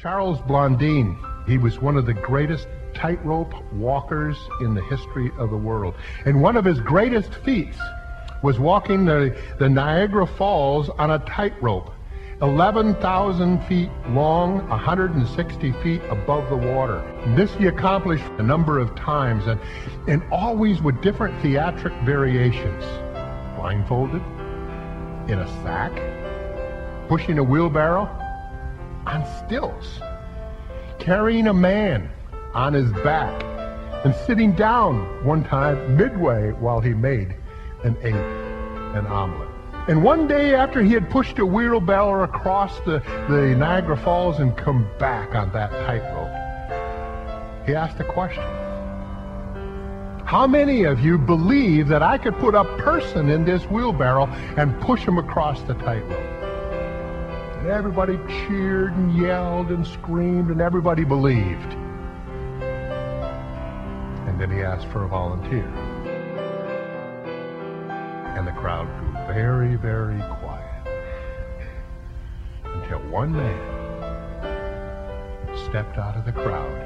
Charles 0.00 0.40
Blondin, 0.40 1.18
he 1.46 1.58
was 1.58 1.78
one 1.78 1.98
of 1.98 2.06
the 2.06 2.14
greatest 2.14 2.66
tightrope 2.94 3.52
walkers 3.70 4.38
in 4.62 4.72
the 4.72 4.80
history 4.84 5.30
of 5.36 5.50
the 5.50 5.58
world. 5.58 5.94
And 6.24 6.40
one 6.40 6.56
of 6.56 6.64
his 6.64 6.80
greatest 6.80 7.34
feats 7.44 7.76
was 8.42 8.58
walking 8.58 9.04
the, 9.04 9.38
the 9.58 9.68
Niagara 9.68 10.26
Falls 10.26 10.88
on 10.88 11.10
a 11.10 11.18
tightrope. 11.18 11.92
11,000 12.40 13.62
feet 13.64 13.90
long, 14.08 14.66
160 14.70 15.72
feet 15.82 16.00
above 16.08 16.48
the 16.48 16.56
water. 16.56 17.04
This 17.36 17.52
he 17.56 17.66
accomplished 17.66 18.24
a 18.38 18.42
number 18.42 18.78
of 18.78 18.96
times 18.96 19.46
and, 19.48 19.60
and 20.08 20.22
always 20.32 20.80
with 20.80 20.98
different 21.02 21.38
theatric 21.42 21.92
variations. 22.04 22.84
Blindfolded, 23.54 24.22
in 25.30 25.40
a 25.40 25.62
sack, 25.62 25.92
pushing 27.06 27.38
a 27.38 27.44
wheelbarrow, 27.44 28.19
on 29.06 29.24
stilts, 29.44 30.00
carrying 30.98 31.46
a 31.46 31.54
man 31.54 32.10
on 32.54 32.72
his 32.72 32.90
back, 33.04 33.42
and 34.04 34.14
sitting 34.26 34.52
down 34.52 35.24
one 35.24 35.44
time 35.44 35.96
midway 35.96 36.52
while 36.52 36.80
he 36.80 36.94
made 36.94 37.36
and 37.84 37.96
ate 38.02 38.14
an 38.14 39.06
omelet. 39.06 39.48
And 39.88 40.02
one 40.02 40.26
day 40.28 40.54
after 40.54 40.82
he 40.82 40.92
had 40.92 41.10
pushed 41.10 41.38
a 41.38 41.46
wheelbarrow 41.46 42.22
across 42.22 42.78
the, 42.80 43.02
the 43.28 43.56
Niagara 43.56 43.96
Falls 43.96 44.38
and 44.38 44.56
come 44.56 44.88
back 44.98 45.34
on 45.34 45.52
that 45.52 45.70
tightrope, 45.70 47.66
he 47.66 47.74
asked 47.74 47.98
a 48.00 48.04
question. 48.04 48.42
How 50.24 50.46
many 50.46 50.84
of 50.84 51.00
you 51.00 51.18
believe 51.18 51.88
that 51.88 52.02
I 52.02 52.18
could 52.18 52.38
put 52.38 52.54
a 52.54 52.64
person 52.78 53.30
in 53.30 53.44
this 53.44 53.64
wheelbarrow 53.64 54.26
and 54.56 54.80
push 54.80 55.02
him 55.02 55.18
across 55.18 55.60
the 55.62 55.74
tightrope? 55.74 56.49
And 57.60 57.68
everybody 57.68 58.16
cheered 58.26 58.92
and 58.94 59.14
yelled 59.18 59.68
and 59.68 59.86
screamed 59.86 60.50
and 60.50 60.62
everybody 60.62 61.04
believed. 61.04 61.74
And 64.26 64.40
then 64.40 64.50
he 64.50 64.62
asked 64.62 64.86
for 64.86 65.04
a 65.04 65.08
volunteer. 65.08 65.66
And 68.34 68.46
the 68.46 68.52
crowd 68.52 68.88
grew 68.98 69.12
very, 69.34 69.76
very 69.76 70.18
quiet 70.40 70.86
until 72.64 73.00
one 73.10 73.30
man 73.30 73.80
stepped 75.68 75.98
out 75.98 76.16
of 76.16 76.24
the 76.24 76.32
crowd 76.32 76.82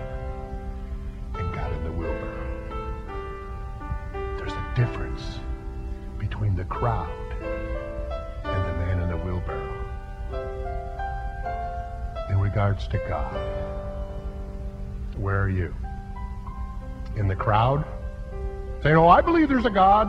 and 1.35 1.55
got 1.55 1.73
in 1.73 1.85
the 1.85 1.93
wheelbarrow. 1.93 2.51
There's 4.39 4.53
a 4.53 4.73
difference 4.75 5.39
between 6.19 6.57
the 6.57 6.65
crowd 6.65 7.24
regards 12.55 12.87
to 12.87 12.99
God. 13.09 13.35
Where 15.17 15.41
are 15.41 15.49
you? 15.49 15.75
In 17.17 17.27
the 17.27 17.35
crowd? 17.35 17.85
Saying, 18.85 18.95
oh, 18.95 19.09
I 19.09 19.21
believe 19.23 19.49
there's 19.49 19.67
a 19.67 19.71
God. 19.71 20.09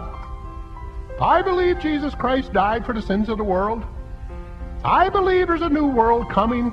I 1.20 1.42
believe 1.42 1.80
Jesus 1.80 2.14
Christ 2.14 2.54
died 2.54 2.86
for 2.86 2.94
the 2.94 3.02
sins 3.02 3.30
of 3.30 3.40
the 3.40 3.44
world. 3.44 3.84
I 4.84 5.10
believe 5.10 5.48
there's 5.48 5.64
a 5.64 5.70
new 5.70 5.88
world 5.88 6.30
coming. 6.30 6.72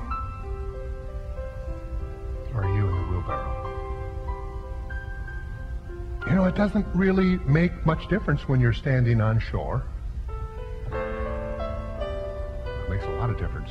Or 2.55 2.65
are 2.65 2.75
you 2.75 2.87
in 2.87 2.95
the 2.95 3.09
wheelbarrow? 3.09 3.49
You 6.29 6.35
know, 6.35 6.45
it 6.45 6.55
doesn't 6.55 6.85
really 6.95 7.39
make 7.47 7.87
much 7.87 8.09
difference 8.09 8.47
when 8.47 8.61
you're 8.61 8.75
standing 8.75 9.23
on 9.23 9.41
shore. 9.41 9.83
It 10.93 12.91
makes 12.91 13.07
a 13.07 13.11
lot 13.13 13.31
of 13.31 13.39
difference 13.39 13.71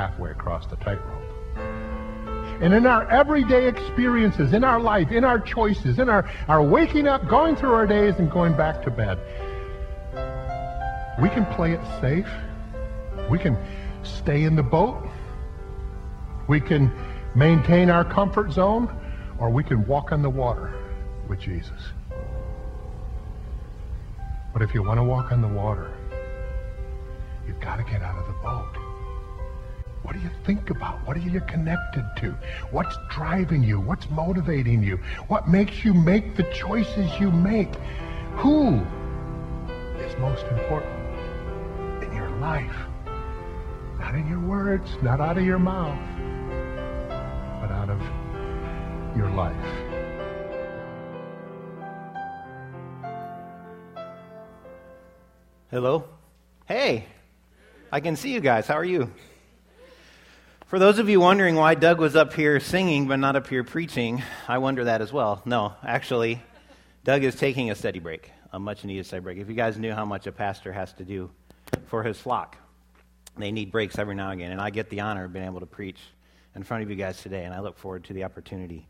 halfway 0.00 0.30
across 0.30 0.66
the 0.66 0.76
tightrope. 0.76 1.22
And 2.62 2.72
in 2.72 2.86
our 2.86 3.10
everyday 3.10 3.68
experiences, 3.68 4.54
in 4.54 4.64
our 4.64 4.80
life, 4.80 5.10
in 5.12 5.24
our 5.24 5.38
choices, 5.38 5.98
in 5.98 6.08
our, 6.08 6.30
our 6.48 6.62
waking 6.62 7.06
up, 7.06 7.28
going 7.28 7.54
through 7.54 7.74
our 7.74 7.86
days, 7.86 8.14
and 8.18 8.30
going 8.30 8.56
back 8.56 8.82
to 8.84 8.90
bed, 8.90 9.18
we 11.20 11.28
can 11.28 11.44
play 11.54 11.72
it 11.72 11.80
safe. 12.00 12.28
We 13.28 13.38
can 13.38 13.58
stay 14.02 14.44
in 14.44 14.56
the 14.56 14.62
boat. 14.62 15.06
We 16.48 16.60
can 16.60 16.90
maintain 17.34 17.90
our 17.90 18.04
comfort 18.04 18.52
zone, 18.52 18.88
or 19.38 19.50
we 19.50 19.62
can 19.62 19.86
walk 19.86 20.12
on 20.12 20.22
the 20.22 20.30
water 20.30 20.72
with 21.28 21.40
Jesus. 21.40 21.80
But 24.54 24.62
if 24.62 24.72
you 24.72 24.82
want 24.82 24.98
to 24.98 25.04
walk 25.04 25.30
on 25.30 25.42
the 25.42 25.48
water, 25.62 25.92
you've 27.46 27.60
got 27.60 27.76
to 27.76 27.84
get 27.84 28.02
out 28.02 28.18
of 28.18 28.26
the 28.26 28.38
boat. 28.42 28.79
What 30.10 30.16
do 30.16 30.24
you 30.24 30.30
think 30.44 30.70
about? 30.70 31.06
What 31.06 31.16
are 31.16 31.20
you 31.20 31.40
connected 31.42 32.04
to? 32.16 32.34
What's 32.72 32.96
driving 33.10 33.62
you? 33.62 33.78
What's 33.78 34.10
motivating 34.10 34.82
you? 34.82 34.96
What 35.28 35.46
makes 35.46 35.84
you 35.84 35.94
make 35.94 36.34
the 36.34 36.42
choices 36.52 37.08
you 37.20 37.30
make? 37.30 37.72
Who 38.38 38.80
is 40.00 40.18
most 40.18 40.44
important 40.46 40.92
in 42.02 42.12
your 42.12 42.28
life? 42.40 42.74
Not 44.00 44.16
in 44.16 44.28
your 44.28 44.40
words, 44.40 44.90
not 45.00 45.20
out 45.20 45.38
of 45.38 45.44
your 45.44 45.60
mouth, 45.60 45.96
but 47.60 47.70
out 47.70 47.88
of 47.88 48.00
your 49.16 49.30
life. 49.30 49.54
Hello? 55.70 56.08
Hey, 56.66 57.06
I 57.92 58.00
can 58.00 58.16
see 58.16 58.32
you 58.32 58.40
guys. 58.40 58.66
How 58.66 58.74
are 58.74 58.84
you? 58.84 59.08
For 60.70 60.78
those 60.78 61.00
of 61.00 61.08
you 61.08 61.18
wondering 61.18 61.56
why 61.56 61.74
Doug 61.74 61.98
was 61.98 62.14
up 62.14 62.32
here 62.32 62.60
singing 62.60 63.08
but 63.08 63.16
not 63.16 63.34
up 63.34 63.48
here 63.48 63.64
preaching, 63.64 64.22
I 64.46 64.58
wonder 64.58 64.84
that 64.84 65.00
as 65.02 65.12
well. 65.12 65.42
No, 65.44 65.72
actually, 65.84 66.40
Doug 67.02 67.24
is 67.24 67.34
taking 67.34 67.72
a 67.72 67.74
study 67.74 67.98
break, 67.98 68.30
a 68.52 68.60
much 68.60 68.84
needed 68.84 69.04
study 69.04 69.20
break. 69.20 69.38
If 69.38 69.48
you 69.48 69.56
guys 69.56 69.76
knew 69.76 69.92
how 69.92 70.04
much 70.04 70.28
a 70.28 70.32
pastor 70.32 70.72
has 70.72 70.92
to 70.92 71.04
do 71.04 71.32
for 71.86 72.04
his 72.04 72.20
flock, 72.20 72.56
they 73.36 73.50
need 73.50 73.72
breaks 73.72 73.98
every 73.98 74.14
now 74.14 74.30
and 74.30 74.40
again. 74.40 74.52
And 74.52 74.60
I 74.60 74.70
get 74.70 74.90
the 74.90 75.00
honor 75.00 75.24
of 75.24 75.32
being 75.32 75.44
able 75.44 75.58
to 75.58 75.66
preach 75.66 75.98
in 76.54 76.62
front 76.62 76.84
of 76.84 76.90
you 76.90 76.94
guys 76.94 77.20
today, 77.20 77.42
and 77.42 77.52
I 77.52 77.58
look 77.58 77.76
forward 77.76 78.04
to 78.04 78.12
the 78.12 78.22
opportunity. 78.22 78.86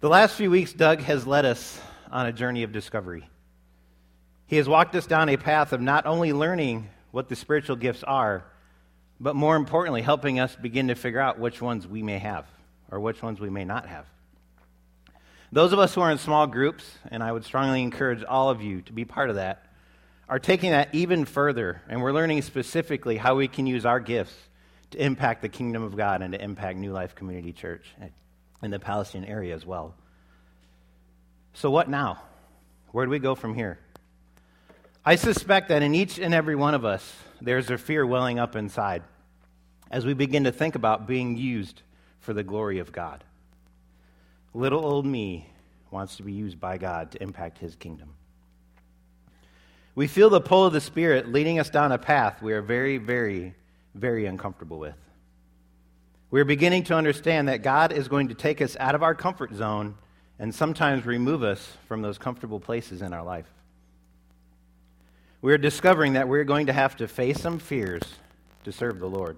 The 0.00 0.08
last 0.08 0.36
few 0.36 0.50
weeks, 0.50 0.72
Doug 0.72 1.00
has 1.00 1.26
led 1.26 1.44
us 1.44 1.78
on 2.10 2.24
a 2.24 2.32
journey 2.32 2.62
of 2.62 2.72
discovery. 2.72 3.28
He 4.46 4.56
has 4.56 4.66
walked 4.66 4.94
us 4.94 5.06
down 5.06 5.28
a 5.28 5.36
path 5.36 5.74
of 5.74 5.82
not 5.82 6.06
only 6.06 6.32
learning 6.32 6.88
what 7.10 7.28
the 7.28 7.36
spiritual 7.36 7.76
gifts 7.76 8.04
are, 8.04 8.46
but 9.20 9.34
more 9.34 9.56
importantly, 9.56 10.02
helping 10.02 10.38
us 10.40 10.54
begin 10.54 10.88
to 10.88 10.94
figure 10.94 11.20
out 11.20 11.38
which 11.38 11.60
ones 11.60 11.86
we 11.86 12.02
may 12.02 12.18
have 12.18 12.46
or 12.90 13.00
which 13.00 13.22
ones 13.22 13.40
we 13.40 13.50
may 13.50 13.64
not 13.64 13.86
have. 13.86 14.06
Those 15.50 15.72
of 15.72 15.78
us 15.78 15.94
who 15.94 16.02
are 16.02 16.10
in 16.10 16.18
small 16.18 16.46
groups, 16.46 16.84
and 17.10 17.22
I 17.22 17.32
would 17.32 17.44
strongly 17.44 17.82
encourage 17.82 18.22
all 18.22 18.50
of 18.50 18.60
you 18.62 18.82
to 18.82 18.92
be 18.92 19.04
part 19.04 19.30
of 19.30 19.36
that, 19.36 19.64
are 20.28 20.38
taking 20.38 20.72
that 20.72 20.94
even 20.94 21.24
further, 21.24 21.80
and 21.88 22.02
we're 22.02 22.12
learning 22.12 22.42
specifically 22.42 23.16
how 23.16 23.34
we 23.34 23.48
can 23.48 23.66
use 23.66 23.86
our 23.86 23.98
gifts 23.98 24.34
to 24.90 25.02
impact 25.02 25.40
the 25.42 25.48
kingdom 25.48 25.82
of 25.82 25.96
God 25.96 26.20
and 26.20 26.32
to 26.34 26.42
impact 26.42 26.78
New 26.78 26.92
Life 26.92 27.14
Community 27.14 27.52
Church 27.52 27.86
in 28.62 28.70
the 28.70 28.78
Palestinian 28.78 29.30
area 29.30 29.54
as 29.54 29.64
well. 29.64 29.94
So, 31.54 31.70
what 31.70 31.88
now? 31.88 32.22
Where 32.92 33.04
do 33.04 33.10
we 33.10 33.18
go 33.18 33.34
from 33.34 33.54
here? 33.54 33.78
I 35.08 35.16
suspect 35.16 35.70
that 35.70 35.82
in 35.82 35.94
each 35.94 36.18
and 36.18 36.34
every 36.34 36.54
one 36.54 36.74
of 36.74 36.84
us, 36.84 37.14
there's 37.40 37.70
a 37.70 37.78
fear 37.78 38.04
welling 38.04 38.38
up 38.38 38.54
inside 38.54 39.02
as 39.90 40.04
we 40.04 40.12
begin 40.12 40.44
to 40.44 40.52
think 40.52 40.74
about 40.74 41.06
being 41.06 41.38
used 41.38 41.80
for 42.20 42.34
the 42.34 42.42
glory 42.42 42.78
of 42.78 42.92
God. 42.92 43.24
Little 44.52 44.84
old 44.84 45.06
me 45.06 45.48
wants 45.90 46.18
to 46.18 46.22
be 46.22 46.32
used 46.32 46.60
by 46.60 46.76
God 46.76 47.12
to 47.12 47.22
impact 47.22 47.56
his 47.56 47.74
kingdom. 47.74 48.10
We 49.94 50.08
feel 50.08 50.28
the 50.28 50.42
pull 50.42 50.66
of 50.66 50.74
the 50.74 50.80
Spirit 50.82 51.32
leading 51.32 51.58
us 51.58 51.70
down 51.70 51.90
a 51.90 51.96
path 51.96 52.42
we 52.42 52.52
are 52.52 52.60
very, 52.60 52.98
very, 52.98 53.54
very 53.94 54.26
uncomfortable 54.26 54.78
with. 54.78 54.98
We're 56.30 56.44
beginning 56.44 56.84
to 56.84 56.94
understand 56.94 57.48
that 57.48 57.62
God 57.62 57.94
is 57.94 58.08
going 58.08 58.28
to 58.28 58.34
take 58.34 58.60
us 58.60 58.76
out 58.78 58.94
of 58.94 59.02
our 59.02 59.14
comfort 59.14 59.54
zone 59.54 59.94
and 60.38 60.54
sometimes 60.54 61.06
remove 61.06 61.42
us 61.42 61.66
from 61.86 62.02
those 62.02 62.18
comfortable 62.18 62.60
places 62.60 63.00
in 63.00 63.14
our 63.14 63.22
life. 63.24 63.46
We're 65.40 65.58
discovering 65.58 66.14
that 66.14 66.28
we're 66.28 66.44
going 66.44 66.66
to 66.66 66.72
have 66.72 66.96
to 66.96 67.06
face 67.06 67.40
some 67.40 67.58
fears 67.58 68.02
to 68.64 68.72
serve 68.72 68.98
the 68.98 69.08
Lord. 69.08 69.36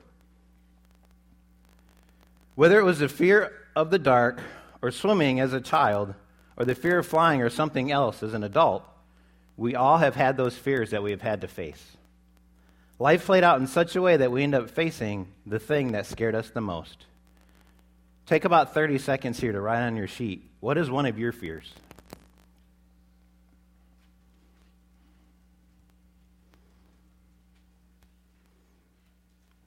Whether 2.55 2.81
it 2.81 2.85
was 2.85 3.01
the 3.01 3.09
fear 3.09 3.53
of 3.77 3.91
the 3.91 3.99
dark 3.99 4.41
or 4.83 4.91
swimming 4.91 5.41
as 5.41 5.53
a 5.53 5.61
child 5.61 6.15
or 6.57 6.65
the 6.65 6.75
fear 6.75 6.99
of 6.99 7.07
flying 7.07 7.43
or 7.43 7.51
something 7.51 7.91
else 7.91 8.23
as 8.23 8.35
an 8.35 8.45
adult, 8.45 8.83
we 9.57 9.75
all 9.75 9.99
have 9.99 10.15
had 10.15 10.37
those 10.37 10.57
fears 10.57 10.91
that 10.91 11.03
we 11.03 11.11
have 11.11 11.23
had 11.23 11.43
to 11.43 11.49
face. 11.49 11.97
Life 12.99 13.27
played 13.27 13.45
out 13.45 13.61
in 13.61 13.67
such 13.67 13.95
a 13.97 14.03
way 14.03 14.17
that 14.17 14.33
we 14.33 14.43
end 14.43 14.55
up 14.55 14.71
facing 14.71 15.29
the 15.47 15.59
thing 15.59 15.93
that 15.93 16.07
scared 16.07 16.35
us 16.35 16.51
the 16.51 16.61
most. 16.61 17.07
Take 18.27 18.45
about 18.45 18.75
30 18.75 18.99
seconds 18.99 19.41
here 19.41 19.53
to 19.53 19.61
write 19.61 19.83
on 19.83 19.97
your 19.97 20.07
sheet 20.07 20.43
what 20.61 20.79
is 20.79 20.91
one 20.91 21.07
of 21.07 21.19
your 21.19 21.33
fears? 21.33 21.73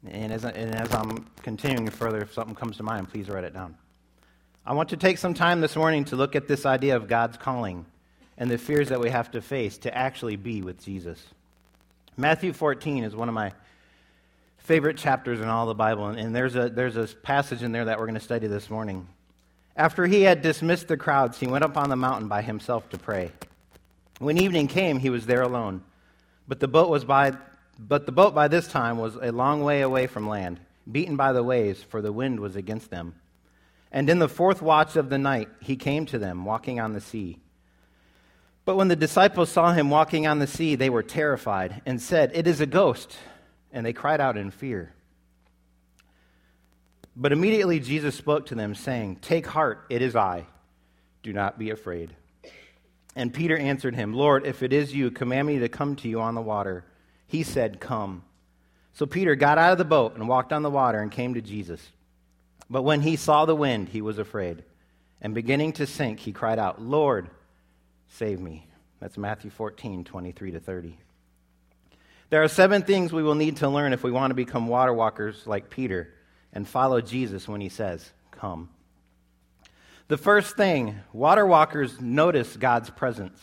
And 0.09 0.33
as, 0.33 0.43
and 0.43 0.75
as 0.75 0.93
I'm 0.93 1.25
continuing 1.41 1.89
further, 1.89 2.21
if 2.21 2.33
something 2.33 2.55
comes 2.55 2.77
to 2.77 2.83
mind, 2.83 3.09
please 3.09 3.29
write 3.29 3.43
it 3.43 3.53
down. 3.53 3.75
I 4.65 4.73
want 4.73 4.89
to 4.89 4.97
take 4.97 5.17
some 5.17 5.33
time 5.33 5.61
this 5.61 5.75
morning 5.75 6.05
to 6.05 6.15
look 6.15 6.35
at 6.35 6.47
this 6.47 6.65
idea 6.65 6.95
of 6.95 7.07
God's 7.07 7.37
calling 7.37 7.85
and 8.37 8.49
the 8.49 8.57
fears 8.57 8.89
that 8.89 8.99
we 8.99 9.09
have 9.09 9.31
to 9.31 9.41
face 9.41 9.77
to 9.79 9.95
actually 9.95 10.35
be 10.35 10.61
with 10.61 10.83
Jesus. 10.83 11.21
Matthew 12.17 12.53
14 12.53 13.03
is 13.03 13.15
one 13.15 13.27
of 13.27 13.35
my 13.35 13.51
favorite 14.57 14.97
chapters 14.97 15.39
in 15.39 15.47
all 15.47 15.65
the 15.65 15.73
Bible, 15.73 16.07
and 16.07 16.35
there's 16.35 16.55
a, 16.55 16.69
there's 16.69 16.95
a 16.95 17.07
passage 17.07 17.63
in 17.63 17.71
there 17.71 17.85
that 17.85 17.99
we're 17.99 18.05
going 18.05 18.15
to 18.15 18.21
study 18.21 18.47
this 18.47 18.69
morning. 18.69 19.07
After 19.75 20.05
he 20.05 20.21
had 20.21 20.41
dismissed 20.41 20.87
the 20.87 20.97
crowds, 20.97 21.39
he 21.39 21.47
went 21.47 21.63
up 21.63 21.77
on 21.77 21.89
the 21.89 21.95
mountain 21.95 22.27
by 22.27 22.41
himself 22.41 22.89
to 22.89 22.97
pray. 22.97 23.31
When 24.19 24.37
evening 24.37 24.67
came, 24.67 24.99
he 24.99 25.09
was 25.09 25.25
there 25.25 25.41
alone. 25.41 25.83
But 26.47 26.59
the 26.59 26.67
boat 26.67 26.89
was 26.89 27.03
by 27.03 27.33
but 27.77 28.05
the 28.05 28.11
boat 28.11 28.35
by 28.35 28.47
this 28.47 28.67
time 28.67 28.97
was 28.97 29.15
a 29.15 29.31
long 29.31 29.63
way 29.63 29.81
away 29.81 30.07
from 30.07 30.27
land, 30.27 30.59
beaten 30.89 31.15
by 31.15 31.33
the 31.33 31.43
waves, 31.43 31.81
for 31.81 32.01
the 32.01 32.11
wind 32.13 32.39
was 32.39 32.55
against 32.55 32.89
them. 32.89 33.15
And 33.91 34.09
in 34.09 34.19
the 34.19 34.29
fourth 34.29 34.61
watch 34.61 34.95
of 34.95 35.09
the 35.09 35.17
night 35.17 35.49
he 35.59 35.75
came 35.75 36.05
to 36.07 36.17
them, 36.17 36.45
walking 36.45 36.79
on 36.79 36.93
the 36.93 37.01
sea. 37.01 37.39
But 38.65 38.75
when 38.75 38.87
the 38.87 38.95
disciples 38.95 39.49
saw 39.49 39.73
him 39.73 39.89
walking 39.89 40.25
on 40.25 40.39
the 40.39 40.47
sea, 40.47 40.75
they 40.75 40.89
were 40.89 41.03
terrified 41.03 41.81
and 41.85 42.01
said, 42.01 42.31
It 42.33 42.47
is 42.47 42.61
a 42.61 42.65
ghost. 42.65 43.15
And 43.71 43.85
they 43.85 43.93
cried 43.93 44.21
out 44.21 44.37
in 44.37 44.51
fear. 44.51 44.93
But 47.15 47.31
immediately 47.31 47.79
Jesus 47.79 48.15
spoke 48.15 48.47
to 48.47 48.55
them, 48.55 48.75
saying, 48.75 49.17
Take 49.17 49.45
heart, 49.45 49.85
it 49.89 50.01
is 50.01 50.15
I. 50.15 50.45
Do 51.21 51.33
not 51.33 51.59
be 51.59 51.69
afraid. 51.69 52.15
And 53.15 53.33
Peter 53.33 53.57
answered 53.57 53.95
him, 53.95 54.13
Lord, 54.13 54.45
if 54.45 54.63
it 54.63 54.73
is 54.73 54.93
you, 54.93 55.11
command 55.11 55.47
me 55.47 55.59
to 55.59 55.69
come 55.69 55.95
to 55.97 56.07
you 56.07 56.21
on 56.21 56.35
the 56.35 56.41
water. 56.41 56.85
He 57.27 57.43
said, 57.43 57.79
Come. 57.79 58.23
So 58.93 59.05
Peter 59.05 59.35
got 59.35 59.57
out 59.57 59.71
of 59.71 59.77
the 59.77 59.85
boat 59.85 60.15
and 60.15 60.27
walked 60.27 60.53
on 60.53 60.61
the 60.61 60.69
water 60.69 60.99
and 60.99 61.11
came 61.11 61.33
to 61.33 61.41
Jesus. 61.41 61.81
But 62.69 62.83
when 62.83 63.01
he 63.01 63.15
saw 63.15 63.45
the 63.45 63.55
wind, 63.55 63.89
he 63.89 64.01
was 64.01 64.19
afraid. 64.19 64.63
And 65.21 65.33
beginning 65.33 65.73
to 65.73 65.87
sink, 65.87 66.19
he 66.19 66.31
cried 66.31 66.59
out, 66.59 66.81
Lord, 66.81 67.29
save 68.09 68.39
me. 68.39 68.67
That's 68.99 69.17
Matthew 69.17 69.49
14, 69.49 70.03
23 70.03 70.51
to 70.51 70.59
30. 70.59 70.97
There 72.29 72.43
are 72.43 72.47
seven 72.47 72.81
things 72.81 73.13
we 73.13 73.23
will 73.23 73.35
need 73.35 73.57
to 73.57 73.69
learn 73.69 73.93
if 73.93 74.03
we 74.03 74.11
want 74.11 74.31
to 74.31 74.35
become 74.35 74.67
water 74.67 74.93
walkers 74.93 75.45
like 75.45 75.69
Peter 75.69 76.13
and 76.51 76.67
follow 76.67 77.01
Jesus 77.01 77.47
when 77.47 77.61
he 77.61 77.69
says, 77.69 78.11
Come. 78.31 78.69
The 80.07 80.17
first 80.17 80.57
thing, 80.57 80.95
water 81.11 81.45
walkers 81.45 81.99
notice 82.01 82.57
God's 82.57 82.89
presence. 82.89 83.39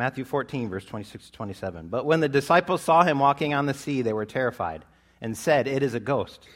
Matthew 0.00 0.24
14, 0.24 0.70
verse 0.70 0.86
26 0.86 1.26
to 1.26 1.32
27. 1.32 1.88
But 1.88 2.06
when 2.06 2.20
the 2.20 2.28
disciples 2.28 2.80
saw 2.80 3.04
him 3.04 3.18
walking 3.18 3.52
on 3.52 3.66
the 3.66 3.74
sea, 3.74 4.00
they 4.00 4.14
were 4.14 4.24
terrified 4.24 4.82
and 5.20 5.36
said, 5.36 5.68
It 5.68 5.82
is 5.82 5.92
a 5.92 6.00
ghost. 6.00 6.48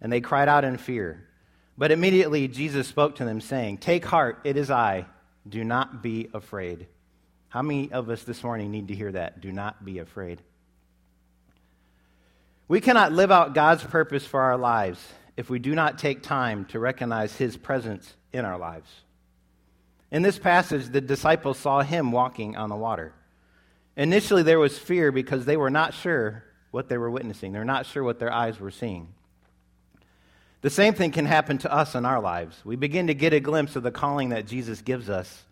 And 0.00 0.12
they 0.12 0.20
cried 0.20 0.48
out 0.48 0.62
in 0.62 0.76
fear. 0.76 1.26
But 1.76 1.90
immediately 1.90 2.46
Jesus 2.46 2.86
spoke 2.86 3.16
to 3.16 3.24
them, 3.24 3.40
saying, 3.40 3.78
Take 3.78 4.04
heart, 4.04 4.42
it 4.44 4.56
is 4.56 4.70
I. 4.70 5.06
Do 5.48 5.64
not 5.64 6.04
be 6.04 6.28
afraid. 6.32 6.86
How 7.48 7.62
many 7.62 7.90
of 7.90 8.10
us 8.10 8.22
this 8.22 8.44
morning 8.44 8.70
need 8.70 8.86
to 8.86 8.94
hear 8.94 9.10
that? 9.10 9.40
Do 9.40 9.50
not 9.50 9.84
be 9.84 9.98
afraid. 9.98 10.40
We 12.68 12.80
cannot 12.80 13.10
live 13.10 13.32
out 13.32 13.54
God's 13.54 13.82
purpose 13.82 14.24
for 14.24 14.40
our 14.40 14.56
lives 14.56 15.04
if 15.36 15.50
we 15.50 15.58
do 15.58 15.74
not 15.74 15.98
take 15.98 16.22
time 16.22 16.64
to 16.66 16.78
recognize 16.78 17.34
His 17.34 17.56
presence 17.56 18.14
in 18.32 18.44
our 18.44 18.56
lives. 18.56 18.88
In 20.10 20.22
this 20.22 20.38
passage, 20.38 20.86
the 20.88 21.00
disciples 21.00 21.58
saw 21.58 21.82
Him 21.82 22.12
walking 22.12 22.56
on 22.56 22.68
the 22.68 22.76
water. 22.76 23.12
Initially, 23.96 24.42
there 24.42 24.58
was 24.58 24.78
fear 24.78 25.12
because 25.12 25.44
they 25.44 25.56
were 25.56 25.70
not 25.70 25.94
sure 25.94 26.44
what 26.70 26.88
they 26.88 26.98
were 26.98 27.10
witnessing, 27.10 27.52
they're 27.52 27.64
not 27.64 27.86
sure 27.86 28.02
what 28.02 28.18
their 28.18 28.32
eyes 28.32 28.58
were 28.58 28.70
seeing. 28.70 29.14
The 30.62 30.70
same 30.70 30.94
thing 30.94 31.12
can 31.12 31.26
happen 31.26 31.58
to 31.58 31.72
us 31.72 31.94
in 31.94 32.06
our 32.06 32.20
lives. 32.20 32.60
We 32.64 32.76
begin 32.76 33.08
to 33.08 33.14
get 33.14 33.34
a 33.34 33.40
glimpse 33.40 33.76
of 33.76 33.82
the 33.82 33.90
calling 33.90 34.30
that 34.30 34.46
Jesus 34.46 34.80
gives 34.80 35.10
us, 35.10 35.44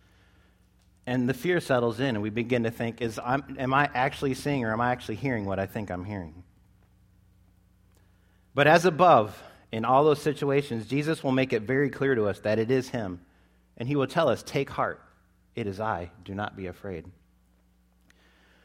and 1.07 1.29
the 1.29 1.35
fear 1.35 1.61
settles 1.61 2.01
in, 2.01 2.17
and 2.17 2.23
we 2.23 2.31
begin 2.31 2.63
to 2.63 2.71
think, 2.71 3.03
is, 3.03 3.21
I'm, 3.23 3.57
am 3.59 3.75
I 3.75 3.91
actually 3.95 4.35
seeing 4.35 4.65
or 4.65 4.73
am 4.73 4.81
I 4.81 4.91
actually 4.91 5.17
hearing 5.17 5.45
what 5.45 5.59
I 5.59 5.67
think 5.67 5.91
I'm 5.91 6.05
hearing? 6.05 6.43
But 8.55 8.67
as 8.67 8.85
above, 8.85 9.41
in 9.71 9.85
all 9.85 10.05
those 10.05 10.21
situations, 10.21 10.87
Jesus 10.87 11.25
will 11.25 11.33
make 11.33 11.53
it 11.53 11.63
very 11.63 11.91
clear 11.91 12.15
to 12.15 12.27
us 12.27 12.41
that 12.41 12.59
it 12.59 12.71
is 12.71 12.89
Him. 12.89 13.21
And 13.77 13.89
He 13.89 13.97
will 13.97 14.07
tell 14.07 14.29
us, 14.29 14.43
Take 14.43 14.71
heart, 14.71 15.01
it 15.55 15.67
is 15.67 15.81
I, 15.81 16.11
do 16.25 16.35
not 16.35 16.57
be 16.57 16.67
afraid. 16.67 17.07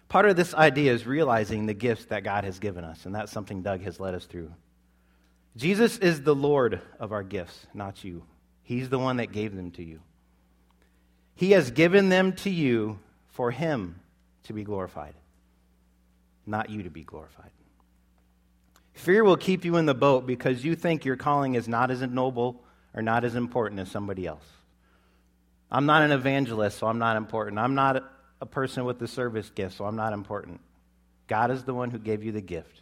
Part 0.09 0.25
of 0.25 0.35
this 0.35 0.53
idea 0.53 0.93
is 0.93 1.05
realizing 1.05 1.65
the 1.65 1.73
gifts 1.73 2.05
that 2.05 2.23
God 2.23 2.45
has 2.45 2.59
given 2.59 2.83
us, 2.83 3.05
and 3.05 3.13
that's 3.13 3.31
something 3.31 3.61
Doug 3.61 3.81
has 3.81 3.99
led 3.99 4.13
us 4.13 4.25
through. 4.25 4.53
Jesus 5.57 5.97
is 5.97 6.21
the 6.21 6.35
Lord 6.35 6.81
of 6.99 7.11
our 7.11 7.23
gifts, 7.23 7.67
not 7.73 8.03
you. 8.03 8.23
He's 8.63 8.89
the 8.89 8.99
one 8.99 9.17
that 9.17 9.31
gave 9.31 9.55
them 9.55 9.71
to 9.71 9.83
you. 9.83 9.99
He 11.35 11.51
has 11.51 11.71
given 11.71 12.09
them 12.09 12.33
to 12.37 12.49
you 12.49 12.99
for 13.29 13.51
Him 13.51 13.99
to 14.43 14.53
be 14.53 14.63
glorified, 14.63 15.13
not 16.45 16.69
you 16.69 16.83
to 16.83 16.89
be 16.89 17.03
glorified. 17.03 17.51
Fear 18.93 19.23
will 19.23 19.37
keep 19.37 19.63
you 19.63 19.77
in 19.77 19.85
the 19.85 19.93
boat 19.93 20.25
because 20.25 20.65
you 20.65 20.75
think 20.75 21.05
your 21.05 21.17
calling 21.17 21.53
is 21.53 21.67
not 21.67 21.91
as 21.91 22.01
noble 22.01 22.63
or 22.95 23.01
not 23.01 23.23
as 23.23 23.35
important 23.35 23.79
as 23.79 23.91
somebody 23.91 24.25
else. 24.25 24.45
I'm 25.71 25.85
not 25.85 26.01
an 26.01 26.11
evangelist, 26.11 26.79
so 26.79 26.87
I'm 26.87 26.99
not 26.99 27.17
important. 27.17 27.59
I'm 27.59 27.75
not 27.75 28.03
a 28.39 28.45
person 28.45 28.85
with 28.85 28.99
the 28.99 29.07
service 29.07 29.49
gift, 29.49 29.77
so 29.77 29.85
I'm 29.85 29.95
not 29.95 30.13
important. 30.13 30.61
God 31.27 31.51
is 31.51 31.63
the 31.63 31.73
one 31.73 31.91
who 31.91 31.99
gave 31.99 32.23
you 32.23 32.31
the 32.31 32.41
gift. 32.41 32.81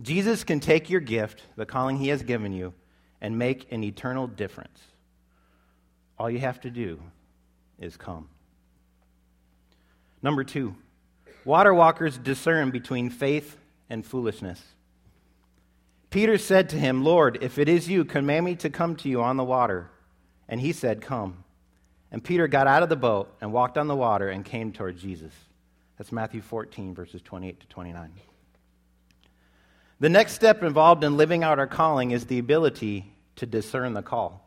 Jesus 0.00 0.44
can 0.44 0.60
take 0.60 0.90
your 0.90 1.00
gift, 1.00 1.42
the 1.56 1.66
calling 1.66 1.96
he 1.96 2.08
has 2.08 2.22
given 2.22 2.52
you, 2.52 2.74
and 3.20 3.38
make 3.38 3.72
an 3.72 3.82
eternal 3.82 4.26
difference. 4.26 4.78
All 6.18 6.30
you 6.30 6.38
have 6.38 6.60
to 6.60 6.70
do 6.70 7.00
is 7.78 7.96
come. 7.96 8.28
Number 10.22 10.44
two, 10.44 10.76
water 11.44 11.72
walkers 11.74 12.18
discern 12.18 12.70
between 12.70 13.10
faith 13.10 13.56
and 13.88 14.04
foolishness. 14.04 14.62
Peter 16.10 16.38
said 16.38 16.68
to 16.70 16.78
him, 16.78 17.04
Lord, 17.04 17.38
if 17.42 17.58
it 17.58 17.68
is 17.68 17.88
you, 17.88 18.04
command 18.04 18.44
me 18.44 18.54
to 18.56 18.70
come 18.70 18.96
to 18.96 19.08
you 19.08 19.22
on 19.22 19.36
the 19.36 19.44
water. 19.44 19.90
And 20.48 20.60
he 20.60 20.72
said, 20.72 21.00
Come. 21.00 21.44
And 22.12 22.22
Peter 22.22 22.46
got 22.46 22.66
out 22.66 22.82
of 22.82 22.88
the 22.88 22.96
boat 22.96 23.34
and 23.40 23.52
walked 23.52 23.76
on 23.76 23.88
the 23.88 23.96
water 23.96 24.28
and 24.28 24.44
came 24.44 24.72
toward 24.72 24.96
Jesus. 24.96 25.32
That's 25.98 26.12
Matthew 26.12 26.40
14, 26.40 26.94
verses 26.94 27.20
28 27.22 27.60
to 27.60 27.66
29. 27.66 28.12
The 29.98 30.08
next 30.08 30.34
step 30.34 30.62
involved 30.62 31.04
in 31.04 31.16
living 31.16 31.42
out 31.42 31.58
our 31.58 31.66
calling 31.66 32.10
is 32.10 32.26
the 32.26 32.38
ability 32.38 33.12
to 33.36 33.46
discern 33.46 33.94
the 33.94 34.02
call. 34.02 34.46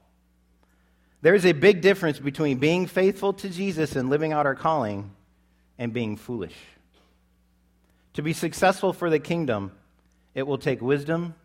There 1.22 1.36
is 1.36 1.46
a 1.46 1.52
big 1.52 1.82
difference 1.82 2.20
between 2.20 2.60
being 2.60 2.86
faithful 2.86 3.34
to 3.34 3.50
Jesus 3.50 3.96
and 3.96 4.10
living 4.10 4.32
out 4.32 4.46
our 4.46 4.56
calling 4.56 5.12
and 5.78 5.92
being 5.92 6.16
foolish. 6.16 6.56
To 8.14 8.22
be 8.22 8.34
successful 8.34 8.94
for 8.94 9.10
the 9.10 9.20
kingdom, 9.20 9.72
it 10.34 10.44
will 10.44 10.58
take 10.58 10.82
wisdom 10.82 11.36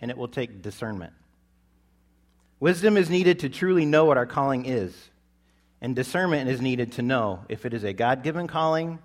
and 0.00 0.10
it 0.10 0.16
will 0.16 0.28
take 0.28 0.62
discernment. 0.62 1.12
Wisdom 2.62 2.96
is 2.96 3.10
needed 3.10 3.40
to 3.40 3.48
truly 3.48 3.84
know 3.84 4.04
what 4.04 4.16
our 4.16 4.24
calling 4.24 4.66
is, 4.66 4.94
and 5.80 5.96
discernment 5.96 6.48
is 6.48 6.60
needed 6.60 6.92
to 6.92 7.02
know 7.02 7.44
if 7.48 7.66
it 7.66 7.74
is 7.74 7.82
a 7.82 7.92
God 7.92 8.22
given 8.22 8.46
calling 8.46 9.00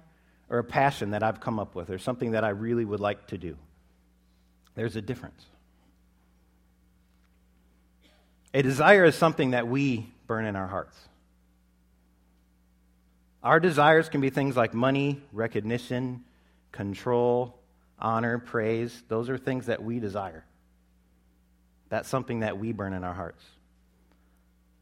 or 0.47 0.59
a 0.59 0.63
passion 0.63 1.09
that 1.09 1.23
I've 1.23 1.39
come 1.39 1.57
up 1.57 1.73
with 1.73 1.89
or 1.89 1.97
something 1.97 2.33
that 2.33 2.43
I 2.43 2.49
really 2.49 2.85
would 2.85 2.99
like 2.99 3.25
to 3.29 3.37
do. 3.39 3.57
There's 4.75 4.95
a 4.95 5.01
difference. 5.01 5.43
A 8.53 8.61
desire 8.61 9.05
is 9.05 9.15
something 9.15 9.49
that 9.49 9.67
we 9.67 10.07
burn 10.27 10.45
in 10.45 10.55
our 10.55 10.67
hearts. 10.67 10.95
Our 13.41 13.59
desires 13.59 14.07
can 14.07 14.21
be 14.21 14.29
things 14.29 14.55
like 14.55 14.75
money, 14.75 15.19
recognition, 15.33 16.25
control, 16.71 17.57
honor, 17.97 18.37
praise. 18.37 19.01
Those 19.07 19.31
are 19.31 19.37
things 19.39 19.65
that 19.65 19.81
we 19.81 19.99
desire. 19.99 20.45
That's 21.89 22.10
something 22.10 22.41
that 22.41 22.58
we 22.58 22.72
burn 22.74 22.94
in 22.94 23.03
our 23.03 23.13
hearts. 23.13 23.44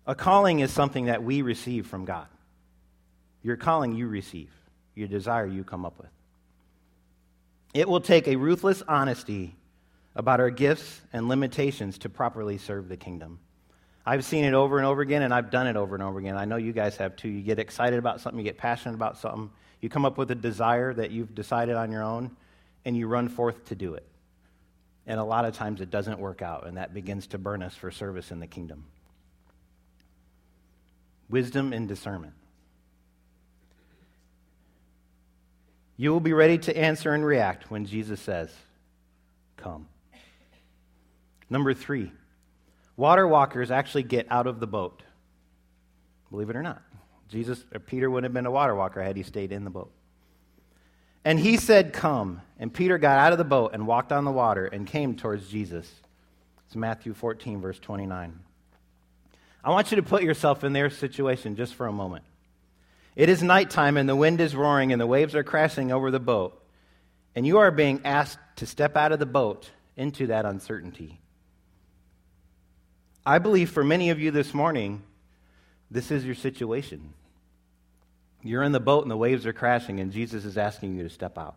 A 0.07 0.15
calling 0.15 0.59
is 0.59 0.71
something 0.71 1.05
that 1.05 1.23
we 1.23 1.41
receive 1.41 1.87
from 1.87 2.05
God. 2.05 2.27
Your 3.41 3.57
calling 3.57 3.95
you 3.95 4.07
receive, 4.07 4.49
your 4.95 5.07
desire 5.07 5.45
you 5.45 5.63
come 5.63 5.85
up 5.85 5.97
with. 5.97 6.09
It 7.73 7.87
will 7.87 8.01
take 8.01 8.27
a 8.27 8.35
ruthless 8.35 8.81
honesty 8.87 9.55
about 10.15 10.39
our 10.39 10.49
gifts 10.49 11.01
and 11.11 11.27
limitations 11.27 11.97
to 11.99 12.09
properly 12.09 12.57
serve 12.57 12.87
the 12.87 12.97
kingdom. 12.97 13.39
I've 14.05 14.23
seen 14.23 14.45
it 14.45 14.53
over 14.53 14.77
and 14.77 14.85
over 14.85 15.01
again, 15.01 15.23
and 15.23 15.33
I've 15.33 15.49
done 15.49 15.67
it 15.67 15.75
over 15.75 15.95
and 15.95 16.03
over 16.03 16.19
again. 16.19 16.37
I 16.37 16.45
know 16.45 16.57
you 16.57 16.71
guys 16.71 16.95
have 16.97 17.15
too. 17.15 17.27
You 17.27 17.41
get 17.41 17.59
excited 17.59 17.97
about 17.99 18.21
something, 18.21 18.39
you 18.39 18.45
get 18.45 18.57
passionate 18.57 18.95
about 18.95 19.17
something, 19.17 19.49
you 19.81 19.89
come 19.89 20.05
up 20.05 20.17
with 20.17 20.31
a 20.31 20.35
desire 20.35 20.93
that 20.93 21.11
you've 21.11 21.35
decided 21.35 21.75
on 21.75 21.91
your 21.91 22.03
own, 22.03 22.35
and 22.85 22.95
you 22.95 23.07
run 23.07 23.27
forth 23.27 23.65
to 23.65 23.75
do 23.75 23.95
it. 23.95 24.05
And 25.07 25.19
a 25.19 25.23
lot 25.23 25.45
of 25.45 25.55
times 25.55 25.81
it 25.81 25.91
doesn't 25.91 26.19
work 26.19 26.41
out, 26.41 26.65
and 26.65 26.77
that 26.77 26.93
begins 26.93 27.27
to 27.27 27.37
burn 27.37 27.61
us 27.61 27.75
for 27.75 27.91
service 27.91 28.31
in 28.31 28.39
the 28.39 28.47
kingdom. 28.47 28.85
Wisdom 31.29 31.73
and 31.73 31.87
discernment. 31.87 32.33
You 35.97 36.11
will 36.11 36.19
be 36.19 36.33
ready 36.33 36.57
to 36.59 36.77
answer 36.77 37.13
and 37.13 37.25
react 37.25 37.71
when 37.71 37.85
Jesus 37.85 38.19
says, 38.19 38.53
Come. 39.57 39.87
Number 41.49 41.73
three, 41.73 42.11
water 42.97 43.27
walkers 43.27 43.71
actually 43.71 44.03
get 44.03 44.27
out 44.29 44.47
of 44.47 44.59
the 44.59 44.67
boat. 44.67 45.03
Believe 46.31 46.49
it 46.49 46.55
or 46.55 46.63
not. 46.63 46.81
Jesus 47.29 47.63
or 47.73 47.79
Peter 47.79 48.09
wouldn't 48.09 48.25
have 48.25 48.33
been 48.33 48.45
a 48.45 48.51
water 48.51 48.75
walker 48.75 49.01
had 49.01 49.15
he 49.15 49.23
stayed 49.23 49.51
in 49.51 49.63
the 49.63 49.69
boat. 49.69 49.91
And 51.25 51.39
he 51.39 51.57
said, 51.57 51.91
Come. 51.91 52.41
And 52.57 52.73
Peter 52.73 52.97
got 52.97 53.17
out 53.17 53.33
of 53.33 53.37
the 53.37 53.43
boat 53.43 53.71
and 53.73 53.85
walked 53.85 54.13
on 54.13 54.23
the 54.23 54.31
water 54.31 54.65
and 54.65 54.87
came 54.87 55.15
towards 55.15 55.49
Jesus. 55.49 55.91
It's 56.67 56.75
Matthew 56.75 57.13
14, 57.13 57.59
verse 57.59 57.79
29. 57.79 58.39
I 59.63 59.69
want 59.71 59.91
you 59.91 59.97
to 59.97 60.03
put 60.03 60.23
yourself 60.23 60.63
in 60.63 60.71
their 60.71 60.89
situation 60.89 61.55
just 61.55 61.73
for 61.73 61.87
a 61.87 61.91
moment. 61.91 62.23
It 63.15 63.27
is 63.27 63.41
nighttime 63.41 63.97
and 63.97 64.07
the 64.07 64.15
wind 64.15 64.39
is 64.39 64.55
roaring 64.55 64.91
and 64.91 65.01
the 65.01 65.07
waves 65.07 65.35
are 65.35 65.43
crashing 65.43 65.91
over 65.91 66.11
the 66.11 66.19
boat. 66.19 66.61
And 67.35 67.45
you 67.45 67.57
are 67.57 67.71
being 67.71 68.01
asked 68.05 68.39
to 68.57 68.65
step 68.65 68.95
out 68.95 69.11
of 69.11 69.19
the 69.19 69.25
boat 69.25 69.69
into 69.97 70.27
that 70.27 70.45
uncertainty. 70.45 71.19
I 73.25 73.39
believe 73.39 73.71
for 73.71 73.83
many 73.83 74.11
of 74.11 74.19
you 74.19 74.31
this 74.31 74.53
morning, 74.53 75.01
this 75.89 76.11
is 76.11 76.23
your 76.23 76.35
situation. 76.35 77.13
You're 78.45 78.61
in 78.61 78.73
the 78.73 78.79
boat 78.79 79.01
and 79.01 79.09
the 79.09 79.17
waves 79.17 79.47
are 79.47 79.53
crashing, 79.53 79.99
and 79.99 80.11
Jesus 80.11 80.45
is 80.45 80.55
asking 80.55 80.95
you 80.95 81.01
to 81.01 81.09
step 81.09 81.35
out. 81.35 81.55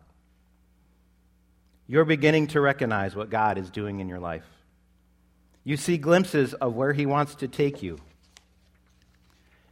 You're 1.87 2.07
beginning 2.07 2.47
to 2.49 2.63
recognize 2.63 3.15
what 3.15 3.29
God 3.29 3.59
is 3.59 3.69
doing 3.69 4.01
in 4.01 4.09
your 4.09 4.19
life. 4.19 4.47
You 5.65 5.77
see 5.77 5.99
glimpses 5.99 6.55
of 6.55 6.75
where 6.75 6.95
He 6.95 7.05
wants 7.05 7.35
to 7.37 7.49
take 7.49 7.83
you. 7.83 7.99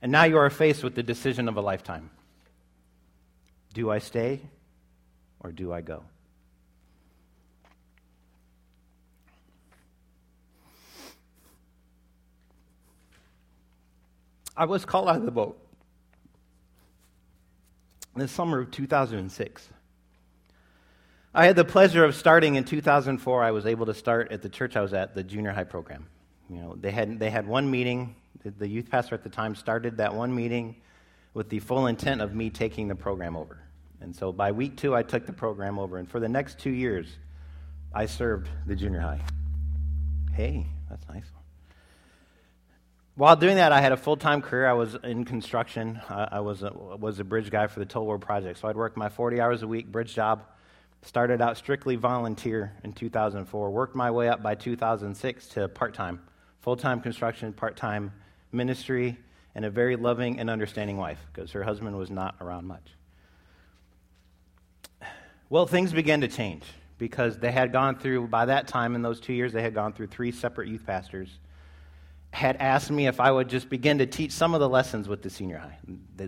And 0.02 0.12
now 0.12 0.25
you 0.25 0.37
are 0.37 0.50
faced 0.50 0.85
with 0.85 0.94
the 0.94 1.02
decision 1.02 1.49
of 1.49 1.56
a 1.56 1.62
lifetime 1.62 2.11
Do 3.73 3.90
I 3.90 3.99
stay 3.99 4.42
or 5.40 5.52
do 5.52 5.73
I 5.73 5.80
go? 5.80 6.02
I 14.54 14.66
was 14.66 14.85
called 14.85 15.08
out 15.08 15.16
of 15.16 15.25
the 15.25 15.30
boat 15.30 15.58
in 18.16 18.23
the 18.23 18.28
summer 18.28 18.58
of 18.58 18.70
2006. 18.70 19.68
I 21.35 21.44
had 21.44 21.54
the 21.54 21.66
pleasure 21.66 22.02
of 22.02 22.14
starting 22.14 22.54
in 22.54 22.64
2004. 22.64 23.44
I 23.44 23.50
was 23.50 23.66
able 23.66 23.85
to 23.87 23.94
start 23.94 24.32
at 24.32 24.40
the 24.40 24.49
church 24.49 24.75
I 24.75 24.80
was 24.80 24.94
at, 24.94 25.14
the 25.14 25.23
junior 25.23 25.52
high 25.52 25.64
program. 25.64 26.06
You 26.49 26.56
know, 26.56 26.76
they 26.80 26.90
had, 26.90 27.18
they 27.18 27.28
had 27.28 27.46
one 27.46 27.70
meeting. 27.70 28.16
The 28.42 28.66
youth 28.66 28.90
pastor 28.90 29.14
at 29.14 29.23
the 29.23 29.28
time 29.28 29.54
started 29.54 29.99
that 29.99 30.14
one 30.14 30.35
meeting 30.35 30.76
with 31.35 31.50
the 31.50 31.58
full 31.58 31.88
intent 31.88 32.23
of 32.23 32.35
me 32.35 32.49
taking 32.49 32.88
the 32.88 32.94
program 32.94 33.37
over. 33.37 33.58
And 34.00 34.16
so 34.16 34.32
by 34.32 34.50
week 34.50 34.78
two, 34.78 34.94
I 34.94 35.02
took 35.02 35.26
the 35.26 35.32
program 35.32 35.78
over. 35.78 35.99
And 35.99 36.11
for 36.11 36.20
the 36.20 36.28
next 36.28 36.58
two 36.58 36.70
years, 36.70 37.06
I 37.92 38.06
served 38.06 38.49
the 38.66 38.75
junior 38.75 39.00
high. 39.00 39.20
Hey, 40.32 40.66
that's 40.88 41.06
nice. 41.08 41.26
While 43.16 43.35
doing 43.35 43.56
that, 43.56 43.73
I 43.73 43.80
had 43.80 43.92
a 43.92 43.96
full 43.96 44.18
time 44.18 44.42
career. 44.42 44.66
I 44.66 44.75
was 44.75 44.94
in 45.02 45.25
construction. 45.25 46.02
I, 46.11 46.40
was, 46.40 46.62
a, 46.62 46.70
was 46.70 47.18
a 47.18 47.25
bridge 47.25 47.50
guy 47.50 47.66
for 47.66 47.78
the 47.78 47.87
Toll 47.87 48.04
World 48.04 48.20
Project. 48.20 48.58
So 48.58 48.68
I'd 48.68 48.76
work 48.76 48.94
my 48.94 49.08
40 49.08 49.40
hours 49.40 49.62
a 49.62 49.66
week 49.66 49.90
bridge 49.90 50.14
job. 50.14 50.44
Started 51.00 51.40
out 51.40 51.56
strictly 51.56 51.96
volunteer 51.96 52.75
in 52.85 52.92
2004. 52.92 53.70
Worked 53.70 53.94
my 53.94 54.11
way 54.11 54.28
up 54.28 54.42
by 54.42 54.54
2006 54.54 55.46
to 55.49 55.66
part 55.68 55.94
time, 55.94 56.20
full 56.61 56.76
time 56.76 57.00
construction, 57.00 57.54
part 57.54 57.75
time 57.75 58.12
ministry, 58.52 59.16
and 59.54 59.64
a 59.64 59.70
very 59.70 59.96
loving 59.96 60.38
and 60.38 60.50
understanding 60.50 60.99
wife 60.99 61.20
because 61.32 61.52
her 61.52 61.62
husband 61.62 61.96
was 61.96 62.11
not 62.11 62.35
around 62.42 62.66
much. 62.66 62.96
Well, 65.49 65.66
things 65.66 65.90
began 65.90 66.20
to 66.20 66.28
change 66.28 66.64
because 66.99 67.38
they 67.38 67.52
had 67.52 67.73
gone 67.73 67.96
through, 67.96 68.26
by 68.28 68.44
that 68.44 68.68
time 68.68 68.94
in 68.94 69.00
those 69.00 69.20
two 69.20 69.32
years, 69.32 69.54
they 69.54 69.62
had 69.62 69.73
gone 69.73 69.94
through 69.94 70.08
three 70.08 70.32
separate 70.32 70.68
youth 70.68 70.85
pastors 70.85 71.38
had 72.33 72.56
asked 72.56 72.90
me 72.90 73.06
if 73.06 73.21
I 73.21 73.30
would 73.30 73.49
just 73.49 73.68
begin 73.68 73.99
to 73.99 74.06
teach 74.06 74.33
some 74.33 74.54
of 74.54 74.61
the 74.61 74.68
lessons 74.68 75.09
with 75.09 75.23
the 75.23 75.30
senior 75.30 75.59
high. 75.59 75.78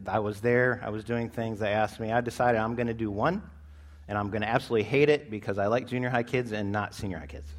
I 0.06 0.18
was 0.18 0.40
there, 0.40 0.80
I 0.84 0.90
was 0.90 1.04
doing 1.04 1.28
things. 1.28 1.60
They 1.60 1.72
asked 1.72 2.00
me. 2.00 2.12
I 2.12 2.20
decided 2.20 2.58
I'm 2.58 2.74
going 2.74 2.86
to 2.86 2.94
do 2.94 3.10
one, 3.10 3.42
and 4.08 4.16
I'm 4.16 4.30
going 4.30 4.42
to 4.42 4.48
absolutely 4.48 4.84
hate 4.84 5.08
it 5.08 5.30
because 5.30 5.58
I 5.58 5.66
like 5.66 5.86
junior 5.86 6.10
high 6.10 6.22
kids 6.22 6.52
and 6.52 6.72
not 6.72 6.94
senior 6.94 7.18
high 7.18 7.26
kids. 7.26 7.50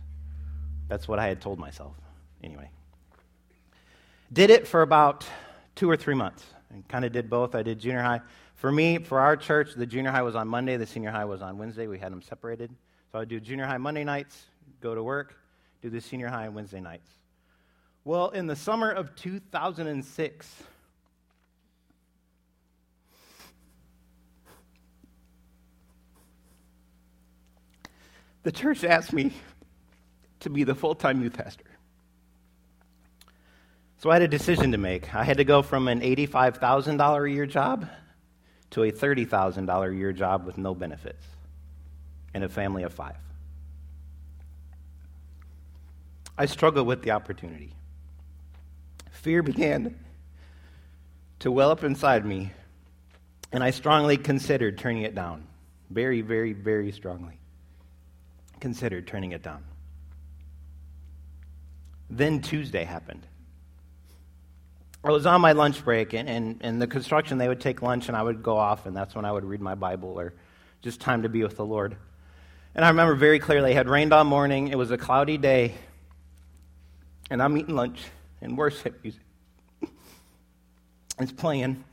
That's 0.87 1.07
what 1.07 1.19
I 1.19 1.27
had 1.27 1.41
told 1.41 1.59
myself. 1.59 1.95
Anyway, 2.43 2.69
did 4.33 4.49
it 4.49 4.67
for 4.67 4.81
about 4.81 5.25
two 5.79 5.89
or 5.89 5.95
three 5.95 6.13
months. 6.13 6.45
And 6.71 6.85
kind 6.87 7.05
of 7.05 7.13
did 7.13 7.29
both. 7.29 7.55
I 7.55 7.63
did 7.63 7.79
junior 7.79 8.01
high. 8.01 8.21
For 8.55 8.69
me, 8.69 8.97
for 8.97 9.21
our 9.21 9.37
church, 9.37 9.73
the 9.75 9.85
junior 9.85 10.11
high 10.11 10.21
was 10.21 10.35
on 10.35 10.47
Monday, 10.47 10.75
the 10.75 10.85
senior 10.85 11.09
high 11.09 11.23
was 11.23 11.41
on 11.41 11.57
Wednesday. 11.57 11.87
We 11.87 11.97
had 11.97 12.11
them 12.11 12.21
separated. 12.21 12.69
So 13.11 13.17
I 13.17 13.19
would 13.19 13.29
do 13.29 13.39
junior 13.39 13.65
high 13.65 13.77
Monday 13.77 14.03
nights, 14.03 14.43
go 14.81 14.93
to 14.93 15.01
work, 15.01 15.37
do 15.81 15.89
the 15.89 16.01
senior 16.01 16.27
high 16.27 16.49
Wednesday 16.49 16.81
nights. 16.81 17.09
Well, 18.05 18.29
in 18.29 18.47
the 18.47 18.55
summer 18.55 18.89
of 18.89 19.15
2006, 19.15 20.63
the 28.43 28.51
church 28.51 28.83
asked 28.83 29.11
me 29.11 29.33
to 30.39 30.49
be 30.49 30.63
the 30.63 30.75
full 30.75 30.95
time 30.95 31.21
youth 31.21 31.33
pastor. 31.33 31.65
So 33.97 34.09
I 34.09 34.13
had 34.13 34.21
a 34.21 34.29
decision 34.29 34.71
to 34.71 34.77
make. 34.77 35.13
I 35.13 35.25
had 35.25 35.37
to 35.37 35.43
go 35.43 35.61
from 35.61 35.89
an 35.89 35.99
$85,000 35.99 37.25
a 37.25 37.31
year 37.31 37.45
job 37.45 37.89
to 38.71 38.83
a 38.83 38.91
$30,000 38.93 39.91
a 39.91 39.95
year 39.95 40.13
job 40.13 40.45
with 40.45 40.57
no 40.57 40.73
benefits 40.73 41.25
and 42.33 42.45
a 42.45 42.49
family 42.49 42.83
of 42.83 42.93
five. 42.93 43.17
I 46.37 46.45
struggled 46.45 46.87
with 46.87 47.01
the 47.01 47.11
opportunity 47.11 47.73
fear 49.19 49.43
began 49.43 49.99
to 51.39 51.51
well 51.51 51.71
up 51.71 51.83
inside 51.83 52.25
me, 52.25 52.51
and 53.51 53.61
I 53.63 53.71
strongly 53.71 54.15
considered 54.15 54.77
turning 54.77 55.03
it 55.03 55.13
down. 55.13 55.45
Very, 55.89 56.21
very, 56.21 56.53
very 56.53 56.91
strongly 56.91 57.37
considered 58.61 59.07
turning 59.07 59.33
it 59.33 59.43
down. 59.43 59.63
Then 62.09 62.41
Tuesday 62.41 62.85
happened. 62.85 63.25
I 65.03 65.11
was 65.11 65.25
on 65.25 65.41
my 65.41 65.51
lunch 65.51 65.83
break, 65.83 66.13
and, 66.13 66.29
and, 66.29 66.57
and 66.61 66.81
the 66.81 66.87
construction, 66.87 67.37
they 67.37 67.47
would 67.47 67.61
take 67.61 67.81
lunch, 67.81 68.07
and 68.07 68.15
I 68.15 68.23
would 68.23 68.41
go 68.41 68.57
off, 68.57 68.85
and 68.85 68.95
that's 68.95 69.15
when 69.15 69.25
I 69.25 69.31
would 69.31 69.45
read 69.45 69.61
my 69.61 69.75
Bible 69.75 70.19
or 70.19 70.33
just 70.81 71.01
time 71.01 71.23
to 71.23 71.29
be 71.29 71.43
with 71.43 71.57
the 71.57 71.65
Lord. 71.65 71.97
And 72.73 72.85
I 72.85 72.89
remember 72.89 73.15
very 73.15 73.39
clearly, 73.39 73.71
it 73.71 73.75
had 73.75 73.89
rained 73.89 74.13
all 74.13 74.23
morning, 74.23 74.69
it 74.69 74.77
was 74.77 74.91
a 74.91 74.97
cloudy 74.97 75.37
day, 75.37 75.75
and 77.29 77.41
I'm 77.41 77.57
eating 77.57 77.75
lunch 77.75 77.99
and 78.41 78.57
worship 78.57 79.01
music 79.03 79.21
is 81.19 81.31
playing. 81.31 81.83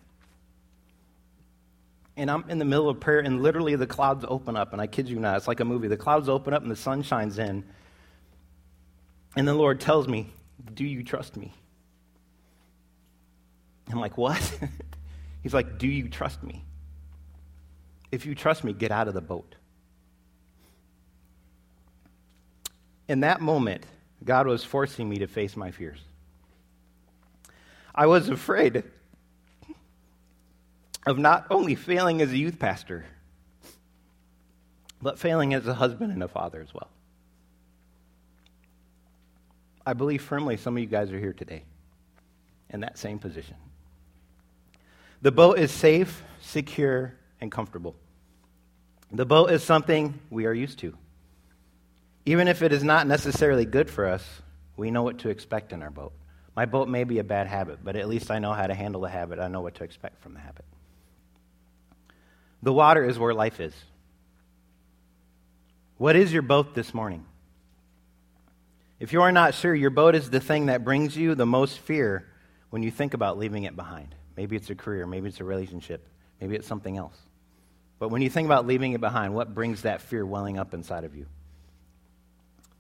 And 2.17 2.31
I'm 2.31 2.49
in 2.49 2.59
the 2.59 2.65
middle 2.65 2.89
of 2.89 2.99
prayer, 2.99 3.21
and 3.21 3.43
literally 3.43 3.77
the 3.77 3.87
clouds 3.87 4.25
open 4.27 4.57
up. 4.57 4.73
And 4.73 4.81
I 4.81 4.87
kid 4.87 5.09
you 5.09 5.19
not, 5.19 5.37
it's 5.37 5.49
like 5.49 5.61
a 5.61 5.65
movie. 5.65 5.89
The 5.89 5.97
clouds 5.97 6.29
open 6.29 6.55
up, 6.55 6.63
and 6.63 6.71
the 6.71 6.77
sun 6.77 7.03
shines 7.03 7.39
in. 7.39 7.65
And 9.37 9.47
the 9.47 9.55
Lord 9.55 9.81
tells 9.81 10.09
me, 10.09 10.31
Do 10.75 10.85
you 10.85 11.05
trust 11.05 11.37
me? 11.37 11.53
I'm 13.91 14.01
like, 14.01 14.17
What? 14.17 14.59
He's 15.43 15.53
like, 15.53 15.79
Do 15.79 15.87
you 15.87 16.09
trust 16.09 16.43
me? 16.43 16.65
If 18.11 18.25
you 18.25 18.35
trust 18.35 18.65
me, 18.65 18.73
get 18.73 18.91
out 18.91 19.09
of 19.09 19.15
the 19.15 19.21
boat. 19.21 19.57
In 23.09 23.21
that 23.21 23.41
moment, 23.41 23.85
God 24.25 24.47
was 24.47 24.65
forcing 24.65 25.09
me 25.09 25.19
to 25.19 25.27
face 25.27 25.57
my 25.57 25.71
fears. 25.71 26.01
I 27.97 28.07
was 28.07 28.29
afraid 28.29 28.85
of 31.07 31.19
not 31.19 31.47
only 31.51 31.75
failing 31.75 32.21
as 32.21 32.31
a 32.31 32.37
youth 32.37 32.59
pastor, 32.59 33.07
but 35.01 35.19
failing 35.19 35.55
as 35.55 35.67
a 35.67 35.75
husband 35.75 36.13
and 36.13 36.23
a 36.23 36.29
father 36.29 36.61
as 36.61 36.75
well. 36.75 36.89
I 39.87 39.93
believe 39.93 40.21
firmly 40.21 40.57
some 40.57 40.77
of 40.77 40.83
you 40.83 40.89
guys 40.89 41.13
are 41.13 41.19
here 41.19 41.33
today 41.33 41.63
in 42.71 42.81
that 42.81 42.99
same 42.99 43.19
position. 43.19 43.57
The 45.23 45.33
boat 45.33 45.59
is 45.59 45.71
safe, 45.71 46.23
secure, 46.41 47.15
and 47.41 47.51
comfortable. 47.51 47.95
The 49.13 49.25
boat 49.25 49.51
is 49.51 49.63
something 49.63 50.19
we 50.29 50.47
are 50.47 50.53
used 50.53 50.81
to. 50.81 50.97
Even 52.27 52.49
if 52.49 52.61
it 52.61 52.73
is 52.73 52.83
not 52.83 53.07
necessarily 53.07 53.65
good 53.65 53.89
for 53.89 54.07
us, 54.07 54.43
we 54.77 54.91
know 54.91 55.05
what 55.05 55.19
to 55.21 55.29
expect 55.29 55.73
in 55.73 55.83
our 55.83 55.91
boat. 55.91 56.13
My 56.57 56.65
boat 56.65 56.89
may 56.89 57.05
be 57.05 57.19
a 57.19 57.25
bad 57.25 57.47
habit, 57.47 57.81
but 57.85 57.97
at 57.97 58.09
least 58.09 58.31
I 58.31 58.39
know 58.39 58.55
how 58.55 58.67
to 58.67 58.75
handle 58.75 59.03
the 59.03 59.11
habit. 59.11 59.39
I 59.39 59.49
know 59.49 59.61
what 59.61 59.75
to 59.77 59.85
expect 59.85 60.23
from 60.23 60.33
the 60.33 60.41
habit. 60.41 60.65
The 62.63 62.73
water 62.73 63.05
is 63.05 63.19
where 63.19 63.35
life 63.35 63.61
is. 63.61 63.75
What 65.99 66.17
is 66.17 66.33
your 66.33 66.43
boat 66.43 66.75
this 66.75 66.95
morning? 66.95 67.27
If 68.99 69.13
you 69.13 69.21
are 69.21 69.33
not 69.33 69.55
sure, 69.55 69.75
your 69.75 69.91
boat 69.91 70.15
is 70.15 70.31
the 70.31 70.41
thing 70.41 70.67
that 70.67 70.83
brings 70.83 71.15
you 71.15 71.35
the 71.35 71.45
most 71.45 71.79
fear 71.79 72.27
when 72.71 72.83
you 72.83 72.91
think 72.91 73.13
about 73.13 73.37
leaving 73.37 73.65
it 73.65 73.77
behind. 73.77 74.15
Maybe 74.37 74.57
it's 74.57 74.71
a 74.71 74.75
career, 74.75 75.07
maybe 75.07 75.29
it's 75.29 75.41
a 75.41 75.45
relationship, 75.45 76.07
maybe 76.41 76.57
it's 76.57 76.67
something 76.67 76.97
else. 76.97 77.19
But 77.99 78.09
when 78.09 78.23
you 78.23 78.31
think 78.31 78.47
about 78.47 78.67
leaving 78.67 78.93
it 78.93 79.01
behind, 79.01 79.35
what 79.35 79.55
brings 79.55 79.83
that 79.83 80.01
fear 80.01 80.25
welling 80.25 80.59
up 80.59 80.73
inside 80.73 81.05
of 81.05 81.15
you? 81.15 81.27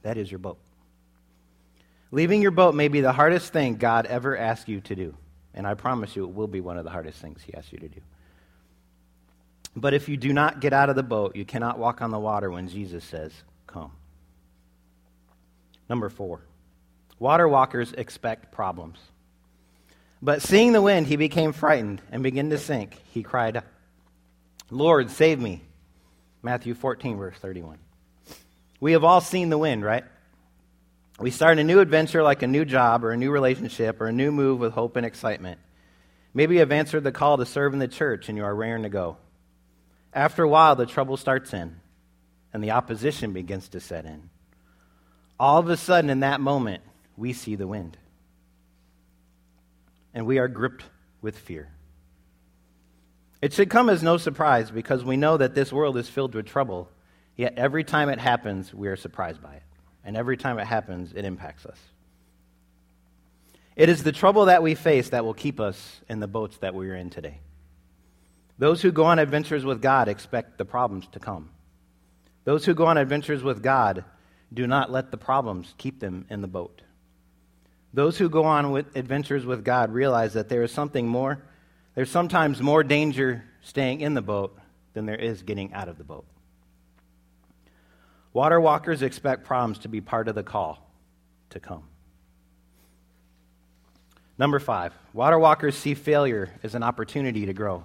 That 0.02 0.16
is 0.16 0.30
your 0.30 0.38
boat. 0.38 0.58
Leaving 2.10 2.40
your 2.40 2.50
boat 2.50 2.74
may 2.74 2.88
be 2.88 3.00
the 3.00 3.12
hardest 3.12 3.52
thing 3.52 3.76
God 3.76 4.06
ever 4.06 4.36
asked 4.36 4.68
you 4.68 4.80
to 4.82 4.94
do. 4.94 5.14
And 5.54 5.66
I 5.66 5.74
promise 5.74 6.14
you, 6.14 6.24
it 6.24 6.34
will 6.34 6.46
be 6.46 6.60
one 6.60 6.78
of 6.78 6.84
the 6.84 6.90
hardest 6.90 7.20
things 7.20 7.42
He 7.42 7.54
asks 7.54 7.72
you 7.72 7.78
to 7.78 7.88
do. 7.88 8.00
But 9.74 9.92
if 9.94 10.08
you 10.08 10.16
do 10.16 10.32
not 10.32 10.60
get 10.60 10.72
out 10.72 10.88
of 10.88 10.96
the 10.96 11.02
boat, 11.02 11.36
you 11.36 11.44
cannot 11.44 11.78
walk 11.78 12.00
on 12.00 12.10
the 12.10 12.18
water 12.18 12.50
when 12.50 12.68
Jesus 12.68 13.04
says, 13.04 13.32
Come. 13.66 13.92
Number 15.88 16.08
four, 16.08 16.40
water 17.18 17.46
walkers 17.46 17.92
expect 17.92 18.52
problems. 18.52 18.98
But 20.22 20.42
seeing 20.42 20.72
the 20.72 20.82
wind, 20.82 21.06
he 21.06 21.16
became 21.16 21.52
frightened 21.52 22.00
and 22.10 22.22
began 22.22 22.50
to 22.50 22.58
sink. 22.58 22.96
He 23.12 23.22
cried, 23.22 23.62
Lord, 24.70 25.10
save 25.10 25.38
me. 25.38 25.62
Matthew 26.42 26.74
14, 26.74 27.18
verse 27.18 27.36
31. 27.36 27.78
We 28.80 28.92
have 28.92 29.04
all 29.04 29.20
seen 29.20 29.50
the 29.50 29.58
wind, 29.58 29.84
right? 29.84 30.04
We 31.18 31.30
start 31.30 31.58
a 31.58 31.64
new 31.64 31.80
adventure 31.80 32.22
like 32.22 32.42
a 32.42 32.46
new 32.46 32.66
job 32.66 33.02
or 33.02 33.10
a 33.10 33.16
new 33.16 33.30
relationship 33.30 34.00
or 34.00 34.06
a 34.06 34.12
new 34.12 34.30
move 34.30 34.60
with 34.60 34.74
hope 34.74 34.96
and 34.96 35.06
excitement. 35.06 35.58
Maybe 36.34 36.54
you 36.54 36.60
have 36.60 36.72
answered 36.72 37.04
the 37.04 37.12
call 37.12 37.38
to 37.38 37.46
serve 37.46 37.72
in 37.72 37.78
the 37.78 37.88
church 37.88 38.28
and 38.28 38.36
you 38.36 38.44
are 38.44 38.54
raring 38.54 38.82
to 38.82 38.90
go. 38.90 39.16
After 40.12 40.42
a 40.42 40.48
while, 40.48 40.76
the 40.76 40.84
trouble 40.84 41.16
starts 41.16 41.54
in 41.54 41.80
and 42.52 42.62
the 42.62 42.72
opposition 42.72 43.32
begins 43.32 43.68
to 43.70 43.80
set 43.80 44.04
in. 44.04 44.28
All 45.40 45.58
of 45.58 45.70
a 45.70 45.76
sudden, 45.76 46.10
in 46.10 46.20
that 46.20 46.40
moment, 46.40 46.82
we 47.16 47.32
see 47.32 47.54
the 47.54 47.66
wind. 47.66 47.96
And 50.12 50.26
we 50.26 50.38
are 50.38 50.48
gripped 50.48 50.84
with 51.22 51.38
fear. 51.38 51.70
It 53.40 53.52
should 53.52 53.68
come 53.68 53.88
as 53.90 54.02
no 54.02 54.16
surprise 54.16 54.70
because 54.70 55.04
we 55.04 55.16
know 55.16 55.36
that 55.36 55.54
this 55.54 55.72
world 55.72 55.96
is 55.98 56.08
filled 56.08 56.34
with 56.34 56.46
trouble, 56.46 56.90
yet 57.36 57.54
every 57.56 57.84
time 57.84 58.08
it 58.08 58.18
happens, 58.18 58.72
we 58.72 58.88
are 58.88 58.96
surprised 58.96 59.42
by 59.42 59.54
it. 59.54 59.62
And 60.06 60.16
every 60.16 60.38
time 60.38 60.58
it 60.58 60.66
happens, 60.66 61.12
it 61.14 61.26
impacts 61.26 61.66
us. 61.66 61.76
It 63.76 63.90
is 63.90 64.02
the 64.02 64.12
trouble 64.12 64.46
that 64.46 64.62
we 64.62 64.74
face 64.74 65.10
that 65.10 65.24
will 65.24 65.34
keep 65.34 65.60
us 65.60 66.00
in 66.08 66.20
the 66.20 66.26
boats 66.26 66.56
that 66.58 66.74
we 66.74 66.88
are 66.88 66.94
in 66.94 67.10
today. 67.10 67.40
Those 68.58 68.80
who 68.80 68.90
go 68.90 69.04
on 69.04 69.18
adventures 69.18 69.66
with 69.66 69.82
God 69.82 70.08
expect 70.08 70.56
the 70.56 70.64
problems 70.64 71.06
to 71.12 71.20
come. 71.20 71.50
Those 72.44 72.64
who 72.64 72.72
go 72.72 72.86
on 72.86 72.96
adventures 72.96 73.42
with 73.42 73.62
God 73.62 74.04
do 74.54 74.66
not 74.66 74.90
let 74.90 75.10
the 75.10 75.18
problems 75.18 75.74
keep 75.76 76.00
them 76.00 76.24
in 76.30 76.40
the 76.40 76.48
boat. 76.48 76.80
Those 77.92 78.16
who 78.16 78.30
go 78.30 78.44
on 78.44 78.70
with 78.70 78.96
adventures 78.96 79.44
with 79.44 79.62
God 79.62 79.92
realize 79.92 80.32
that 80.34 80.48
there 80.48 80.62
is 80.62 80.72
something 80.72 81.06
more 81.06 81.42
there's 81.96 82.10
sometimes 82.10 82.60
more 82.60 82.84
danger 82.84 83.42
staying 83.62 84.02
in 84.02 84.12
the 84.12 84.20
boat 84.20 84.56
than 84.92 85.06
there 85.06 85.16
is 85.16 85.42
getting 85.42 85.72
out 85.72 85.88
of 85.88 85.96
the 85.96 86.04
boat. 86.04 86.26
Water 88.36 88.60
walkers 88.60 89.00
expect 89.00 89.44
problems 89.44 89.78
to 89.78 89.88
be 89.88 90.02
part 90.02 90.28
of 90.28 90.34
the 90.34 90.42
call 90.42 90.86
to 91.48 91.58
come. 91.58 91.84
Number 94.36 94.58
five, 94.58 94.92
water 95.14 95.38
walkers 95.38 95.74
see 95.74 95.94
failure 95.94 96.50
as 96.62 96.74
an 96.74 96.82
opportunity 96.82 97.46
to 97.46 97.54
grow. 97.54 97.84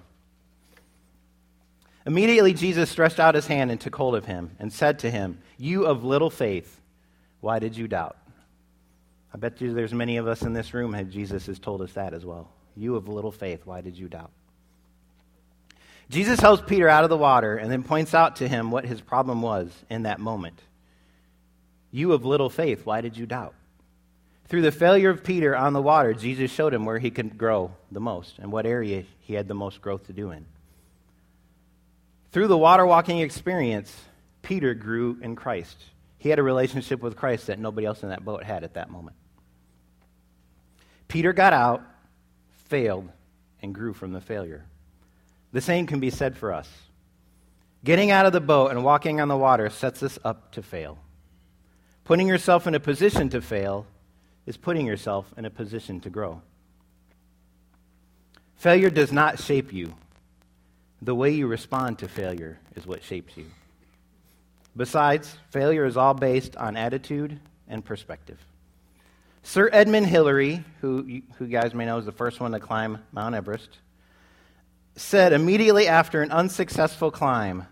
Immediately, 2.06 2.54
Jesus 2.54 2.90
stretched 2.90 3.18
out 3.18 3.34
his 3.34 3.48
hand 3.48 3.72
and 3.72 3.80
took 3.80 3.96
hold 3.96 4.14
of 4.14 4.26
him 4.26 4.52
and 4.60 4.74
said 4.74 5.00
to 5.00 5.10
him, 5.10 5.38
You 5.58 5.86
of 5.86 6.04
little 6.04 6.30
faith, 6.30 6.82
why 7.40 7.60
did 7.60 7.78
you 7.78 7.88
doubt? 7.88 8.18
I 9.34 9.38
bet 9.38 9.62
you 9.62 9.74
there's 9.74 9.94
many 9.94 10.18
of 10.18 10.28
us 10.28 10.42
in 10.42 10.52
this 10.52 10.74
room 10.74 10.92
that 10.92 11.10
Jesus 11.10 11.46
has 11.46 11.60
told 11.60 11.82
us 11.82 11.94
that 11.94 12.14
as 12.14 12.26
well. 12.26 12.50
You 12.76 12.98
of 12.98 13.08
little 13.08 13.32
faith, 13.32 13.66
why 13.66 13.80
did 13.80 13.98
you 13.98 14.10
doubt? 14.10 14.32
Jesus 16.12 16.42
helps 16.42 16.62
Peter 16.68 16.90
out 16.90 17.06
of 17.06 17.10
the 17.10 17.16
water 17.16 17.56
and 17.56 17.72
then 17.72 17.84
points 17.84 18.14
out 18.14 18.36
to 18.38 18.48
him 18.48 18.70
what 18.70 18.86
his 18.86 19.00
problem 19.00 19.42
was 19.42 19.72
in 19.90 20.04
that 20.04 20.20
moment. 20.20 20.62
You 21.90 22.12
of 22.12 22.26
little 22.26 22.50
faith, 22.50 22.86
why 22.86 23.00
did 23.00 23.16
you 23.16 23.26
doubt? 23.26 23.56
Through 24.48 24.64
the 24.64 24.74
failure 24.74 25.10
of 25.10 25.24
Peter 25.24 25.56
on 25.56 25.72
the 25.72 25.82
water, 25.82 26.14
Jesus 26.14 26.52
showed 26.52 26.74
him 26.74 26.84
where 26.86 27.00
he 27.00 27.12
could 27.12 27.38
grow 27.38 27.72
the 27.90 28.02
most 28.02 28.40
and 28.40 28.52
what 28.52 28.66
area 28.66 29.06
he 29.22 29.36
had 29.36 29.48
the 29.48 29.54
most 29.54 29.82
growth 29.82 30.08
to 30.08 30.14
do 30.14 30.32
in. 30.32 30.46
Through 32.34 32.50
the 32.50 32.58
water 32.58 32.86
walking 32.86 33.20
experience, 33.20 33.96
Peter 34.42 34.74
grew 34.74 35.18
in 35.22 35.38
Christ. 35.38 35.78
He 36.18 36.28
had 36.28 36.40
a 36.40 36.44
relationship 36.44 37.02
with 37.02 37.16
Christ 37.16 37.48
that 37.48 37.58
nobody 37.58 37.88
else 37.88 38.04
in 38.04 38.10
that 38.10 38.26
boat 38.26 38.44
had 38.44 38.66
at 38.66 38.74
that 38.74 38.90
moment. 38.90 39.16
Peter 41.08 41.32
got 41.32 41.54
out 41.54 41.84
failed 42.68 43.08
and 43.62 43.74
grew 43.74 43.94
from 43.94 44.12
the 44.12 44.20
failure. 44.20 44.66
The 45.52 45.62
same 45.62 45.86
can 45.88 46.00
be 46.00 46.10
said 46.10 46.38
for 46.38 46.54
us. 46.54 46.70
Getting 47.84 48.12
out 48.12 48.26
of 48.26 48.34
the 48.34 48.40
boat 48.42 48.72
and 48.72 48.84
walking 48.84 49.20
on 49.20 49.28
the 49.28 49.38
water 49.38 49.70
sets 49.70 50.04
us 50.04 50.20
up 50.24 50.52
to 50.54 50.62
fail. 50.62 51.00
Putting 52.04 52.28
yourself 52.28 52.68
in 52.68 52.76
a 52.76 52.80
position 52.80 53.30
to 53.30 53.42
fail 53.42 53.86
is 54.46 54.58
putting 54.58 54.86
yourself 54.86 55.34
in 55.38 55.46
a 55.46 55.50
position 55.50 56.00
to 56.02 56.10
grow. 56.10 56.42
Failure 58.56 58.90
does 58.90 59.12
not 59.12 59.40
shape 59.40 59.74
you. 59.74 59.94
The 61.02 61.16
way 61.16 61.32
you 61.32 61.48
respond 61.48 62.00
to 62.00 62.08
failure 62.08 62.60
is 62.76 62.86
what 62.86 63.04
shapes 63.04 63.36
you. 63.36 63.48
Besides, 64.78 65.36
failure 65.50 65.86
is 65.86 65.98
all 65.98 66.14
based 66.14 66.56
on 66.56 66.78
attitude 66.78 67.40
and 67.68 67.84
perspective. 67.84 68.38
Sir 69.44 69.70
Edmund 69.74 70.06
Hillary, 70.06 70.64
who, 70.82 71.22
who 71.38 71.46
you 71.46 71.52
guys 71.52 71.74
may 71.74 71.86
know 71.86 71.98
is 71.98 72.06
the 72.06 72.12
first 72.12 72.40
one 72.40 72.52
to 72.52 72.60
climb 72.60 73.00
Mount 73.12 73.34
Everest, 73.34 73.80
said 74.96 75.34
immediately 75.34 75.88
after 75.88 76.22
an 76.22 76.32
unsuccessful 76.32 77.12
climb, 77.12 77.68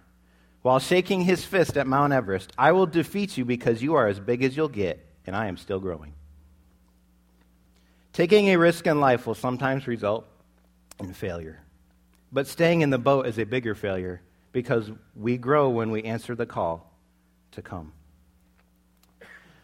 while 0.61 0.79
shaking 0.79 1.21
his 1.21 1.45
fist 1.45 1.77
at 1.77 1.87
Mount 1.87 2.13
Everest, 2.13 2.51
I 2.57 2.71
will 2.71 2.85
defeat 2.85 3.37
you 3.37 3.45
because 3.45 3.81
you 3.81 3.95
are 3.95 4.07
as 4.07 4.19
big 4.19 4.43
as 4.43 4.57
you'll 4.57 4.67
get, 4.67 5.05
and 5.25 5.35
I 5.35 5.47
am 5.47 5.57
still 5.57 5.79
growing. 5.79 6.13
Taking 8.11 8.49
a 8.49 8.57
risk 8.57 8.85
in 8.85 8.99
life 8.99 9.25
will 9.25 9.35
sometimes 9.35 9.87
result 9.87 10.25
in 10.99 11.13
failure. 11.13 11.61
But 12.31 12.47
staying 12.47 12.81
in 12.81 12.89
the 12.89 12.97
boat 12.97 13.25
is 13.25 13.39
a 13.39 13.45
bigger 13.45 13.75
failure 13.75 14.21
because 14.51 14.91
we 15.15 15.37
grow 15.37 15.69
when 15.69 15.91
we 15.91 16.03
answer 16.03 16.35
the 16.35 16.45
call 16.45 16.91
to 17.51 17.61
come. 17.61 17.93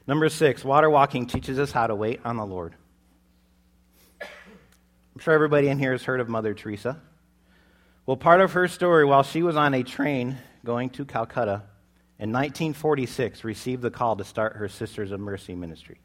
Number 0.07 0.29
six, 0.29 0.63
water 0.63 0.89
walking 0.89 1.25
teaches 1.25 1.59
us 1.59 1.71
how 1.71 1.87
to 1.87 1.95
wait 1.95 2.21
on 2.23 2.37
the 2.37 2.45
Lord. 2.45 2.75
I'm 4.21 5.19
sure 5.19 5.33
everybody 5.33 5.67
in 5.67 5.79
here 5.79 5.91
has 5.91 6.03
heard 6.03 6.19
of 6.19 6.29
Mother 6.29 6.53
Teresa. 6.53 7.01
Well, 8.05 8.17
part 8.17 8.39
of 8.39 8.53
her 8.53 8.67
story, 8.67 9.03
while 9.03 9.23
she 9.23 9.41
was 9.41 9.55
on 9.55 9.73
a 9.73 9.81
train 9.81 10.37
going 10.63 10.91
to 10.91 11.05
Calcutta 11.05 11.63
in 12.19 12.31
1946, 12.31 13.43
received 13.43 13.81
the 13.81 13.89
call 13.89 14.15
to 14.17 14.23
start 14.23 14.57
her 14.57 14.69
Sisters 14.69 15.11
of 15.11 15.19
Mercy 15.19 15.55
ministry. 15.55 15.97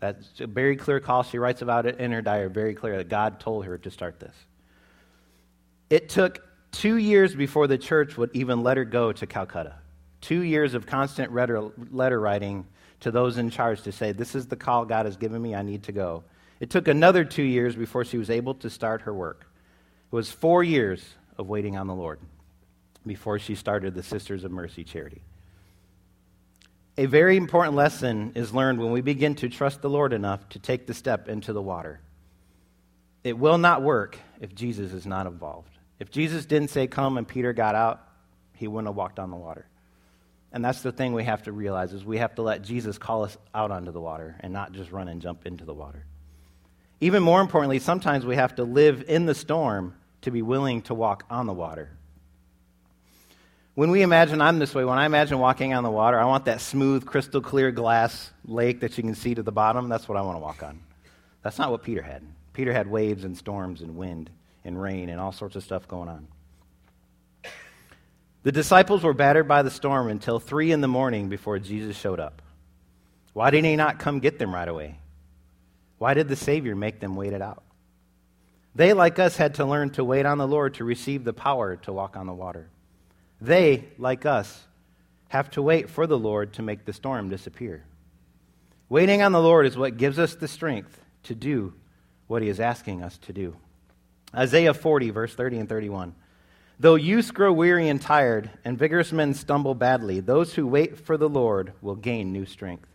That's 0.00 0.40
a 0.40 0.48
very 0.48 0.74
clear 0.74 0.98
call. 0.98 1.22
She 1.22 1.38
writes 1.38 1.62
about 1.62 1.86
it 1.86 2.00
in 2.00 2.10
her 2.10 2.22
diary, 2.22 2.50
very 2.50 2.74
clear 2.74 2.96
that 2.96 3.08
God 3.08 3.38
told 3.38 3.66
her 3.66 3.78
to 3.78 3.90
start 3.90 4.18
this. 4.18 4.34
It 5.90 6.08
took 6.08 6.42
two 6.72 6.96
years 6.96 7.36
before 7.36 7.68
the 7.68 7.78
church 7.78 8.16
would 8.16 8.30
even 8.34 8.64
let 8.64 8.76
her 8.76 8.84
go 8.84 9.12
to 9.12 9.26
Calcutta. 9.26 9.76
Two 10.20 10.42
years 10.42 10.74
of 10.74 10.86
constant 10.86 11.32
letter 11.32 12.20
writing 12.20 12.66
to 13.00 13.12
those 13.12 13.38
in 13.38 13.50
charge 13.50 13.82
to 13.82 13.92
say, 13.92 14.10
This 14.10 14.34
is 14.34 14.48
the 14.48 14.56
call 14.56 14.84
God 14.84 15.06
has 15.06 15.16
given 15.16 15.40
me, 15.40 15.54
I 15.54 15.62
need 15.62 15.84
to 15.84 15.92
go. 15.92 16.24
It 16.58 16.70
took 16.70 16.88
another 16.88 17.24
two 17.24 17.44
years 17.44 17.76
before 17.76 18.04
she 18.04 18.18
was 18.18 18.28
able 18.28 18.54
to 18.54 18.68
start 18.68 19.02
her 19.02 19.14
work. 19.14 19.46
It 20.10 20.16
was 20.16 20.32
four 20.32 20.64
years 20.64 21.04
of 21.38 21.48
waiting 21.48 21.76
on 21.76 21.86
the 21.86 21.94
Lord 21.94 22.18
before 23.06 23.38
she 23.38 23.54
started 23.54 23.94
the 23.94 24.02
Sisters 24.02 24.44
of 24.44 24.50
Mercy 24.50 24.84
charity. 24.84 25.22
A 26.98 27.06
very 27.06 27.36
important 27.36 27.76
lesson 27.76 28.32
is 28.34 28.52
learned 28.52 28.80
when 28.80 28.90
we 28.90 29.00
begin 29.00 29.36
to 29.36 29.48
trust 29.48 29.82
the 29.82 29.88
Lord 29.88 30.12
enough 30.12 30.48
to 30.50 30.58
take 30.58 30.86
the 30.86 30.94
step 30.94 31.28
into 31.28 31.52
the 31.52 31.62
water. 31.62 32.00
It 33.22 33.38
will 33.38 33.58
not 33.58 33.82
work 33.82 34.18
if 34.40 34.54
Jesus 34.54 34.92
is 34.92 35.06
not 35.06 35.26
involved. 35.26 35.70
If 36.00 36.10
Jesus 36.10 36.44
didn't 36.44 36.70
say, 36.70 36.86
Come, 36.86 37.16
and 37.16 37.26
Peter 37.26 37.52
got 37.52 37.74
out, 37.74 38.02
he 38.54 38.66
wouldn't 38.66 38.88
have 38.88 38.96
walked 38.96 39.18
on 39.18 39.30
the 39.30 39.36
water. 39.36 39.66
And 40.52 40.64
that's 40.64 40.82
the 40.82 40.92
thing 40.92 41.12
we 41.12 41.24
have 41.24 41.42
to 41.44 41.52
realize 41.52 41.92
is 41.92 42.04
we 42.04 42.18
have 42.18 42.34
to 42.36 42.42
let 42.42 42.62
Jesus 42.62 42.98
call 42.98 43.24
us 43.24 43.36
out 43.54 43.70
onto 43.70 43.92
the 43.92 44.00
water 44.00 44.36
and 44.40 44.52
not 44.52 44.72
just 44.72 44.90
run 44.90 45.08
and 45.08 45.20
jump 45.20 45.46
into 45.46 45.64
the 45.64 45.74
water. 45.74 46.04
Even 47.00 47.22
more 47.22 47.40
importantly, 47.40 47.78
sometimes 47.78 48.24
we 48.24 48.36
have 48.36 48.56
to 48.56 48.64
live 48.64 49.04
in 49.06 49.26
the 49.26 49.34
storm 49.34 49.94
to 50.22 50.30
be 50.30 50.42
willing 50.42 50.82
to 50.82 50.94
walk 50.94 51.24
on 51.30 51.46
the 51.46 51.52
water. 51.52 51.90
When 53.74 53.90
we 53.92 54.02
imagine 54.02 54.40
I'm 54.40 54.58
this 54.58 54.74
way, 54.74 54.84
when 54.84 54.98
I 54.98 55.06
imagine 55.06 55.38
walking 55.38 55.72
on 55.72 55.84
the 55.84 55.90
water, 55.90 56.18
I 56.18 56.24
want 56.24 56.46
that 56.46 56.60
smooth, 56.60 57.06
crystal 57.06 57.40
clear 57.40 57.70
glass 57.70 58.32
lake 58.44 58.80
that 58.80 58.98
you 58.98 59.04
can 59.04 59.14
see 59.14 59.36
to 59.36 59.42
the 59.42 59.52
bottom. 59.52 59.88
That's 59.88 60.08
what 60.08 60.18
I 60.18 60.22
want 60.22 60.36
to 60.36 60.40
walk 60.40 60.64
on. 60.64 60.80
That's 61.42 61.58
not 61.58 61.70
what 61.70 61.84
Peter 61.84 62.02
had. 62.02 62.24
Peter 62.52 62.72
had 62.72 62.90
waves 62.90 63.22
and 63.22 63.38
storms 63.38 63.80
and 63.80 63.96
wind 63.96 64.30
and 64.64 64.82
rain 64.82 65.08
and 65.08 65.20
all 65.20 65.30
sorts 65.30 65.54
of 65.54 65.62
stuff 65.62 65.86
going 65.86 66.08
on. 66.08 66.26
The 68.42 68.50
disciples 68.50 69.04
were 69.04 69.14
battered 69.14 69.46
by 69.46 69.62
the 69.62 69.70
storm 69.70 70.08
until 70.08 70.40
three 70.40 70.72
in 70.72 70.80
the 70.80 70.88
morning 70.88 71.28
before 71.28 71.60
Jesus 71.60 71.96
showed 71.96 72.18
up. 72.18 72.42
Why 73.32 73.50
didn't 73.50 73.66
he 73.66 73.76
not 73.76 74.00
come 74.00 74.18
get 74.18 74.40
them 74.40 74.52
right 74.52 74.68
away? 74.68 74.98
Why 75.98 76.14
did 76.14 76.26
the 76.26 76.34
Savior 76.34 76.74
make 76.74 76.98
them 76.98 77.14
wait 77.14 77.32
it 77.32 77.42
out? 77.42 77.62
They, 78.78 78.92
like 78.92 79.18
us, 79.18 79.36
had 79.36 79.56
to 79.56 79.64
learn 79.64 79.90
to 79.90 80.04
wait 80.04 80.24
on 80.24 80.38
the 80.38 80.46
Lord 80.46 80.74
to 80.74 80.84
receive 80.84 81.24
the 81.24 81.32
power 81.32 81.74
to 81.78 81.92
walk 81.92 82.16
on 82.16 82.28
the 82.28 82.32
water. 82.32 82.70
They, 83.40 83.88
like 83.98 84.24
us, 84.24 84.62
have 85.30 85.50
to 85.50 85.62
wait 85.62 85.90
for 85.90 86.06
the 86.06 86.16
Lord 86.16 86.52
to 86.52 86.62
make 86.62 86.84
the 86.84 86.92
storm 86.92 87.28
disappear. 87.28 87.82
Waiting 88.88 89.20
on 89.20 89.32
the 89.32 89.42
Lord 89.42 89.66
is 89.66 89.76
what 89.76 89.96
gives 89.96 90.16
us 90.16 90.36
the 90.36 90.46
strength 90.46 91.02
to 91.24 91.34
do 91.34 91.74
what 92.28 92.40
he 92.40 92.48
is 92.48 92.60
asking 92.60 93.02
us 93.02 93.18
to 93.22 93.32
do. 93.32 93.56
Isaiah 94.32 94.74
40, 94.74 95.10
verse 95.10 95.34
30 95.34 95.58
and 95.58 95.68
31. 95.68 96.14
Though 96.78 96.94
youths 96.94 97.32
grow 97.32 97.52
weary 97.52 97.88
and 97.88 98.00
tired, 98.00 98.48
and 98.64 98.78
vigorous 98.78 99.10
men 99.10 99.34
stumble 99.34 99.74
badly, 99.74 100.20
those 100.20 100.54
who 100.54 100.68
wait 100.68 100.96
for 100.96 101.16
the 101.16 101.28
Lord 101.28 101.72
will 101.82 101.96
gain 101.96 102.32
new 102.32 102.46
strength. 102.46 102.86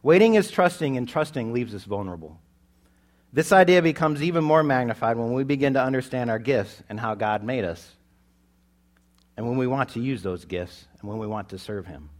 Waiting 0.00 0.34
is 0.34 0.48
trusting, 0.48 0.96
and 0.96 1.08
trusting 1.08 1.52
leaves 1.52 1.74
us 1.74 1.82
vulnerable. 1.82 2.38
This 3.32 3.50
idea 3.50 3.80
becomes 3.80 4.22
even 4.22 4.44
more 4.44 4.62
magnified 4.62 5.16
when 5.16 5.32
we 5.32 5.44
begin 5.44 5.74
to 5.74 5.82
understand 5.82 6.30
our 6.30 6.38
gifts 6.38 6.82
and 6.88 7.00
how 7.00 7.14
God 7.14 7.42
made 7.42 7.64
us, 7.64 7.90
and 9.36 9.48
when 9.48 9.56
we 9.56 9.66
want 9.66 9.90
to 9.90 10.00
use 10.00 10.22
those 10.22 10.44
gifts, 10.44 10.86
and 11.00 11.08
when 11.08 11.18
we 11.18 11.26
want 11.26 11.48
to 11.50 11.58
serve 11.58 11.86
Him. 11.86 12.10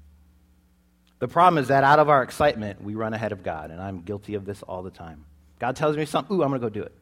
The 1.18 1.28
problem 1.28 1.62
is 1.62 1.68
that 1.68 1.84
out 1.84 1.98
of 1.98 2.08
our 2.08 2.22
excitement, 2.22 2.82
we 2.82 2.94
run 2.94 3.12
ahead 3.12 3.32
of 3.32 3.42
God, 3.42 3.70
and 3.70 3.80
I'm 3.80 4.00
guilty 4.00 4.34
of 4.34 4.46
this 4.46 4.62
all 4.62 4.82
the 4.82 4.90
time. 4.90 5.26
God 5.58 5.76
tells 5.76 5.96
me 5.96 6.06
something, 6.06 6.34
ooh, 6.34 6.42
I'm 6.42 6.48
going 6.48 6.60
to 6.60 6.66
go 6.66 6.70
do 6.70 6.82
it. 6.82 6.94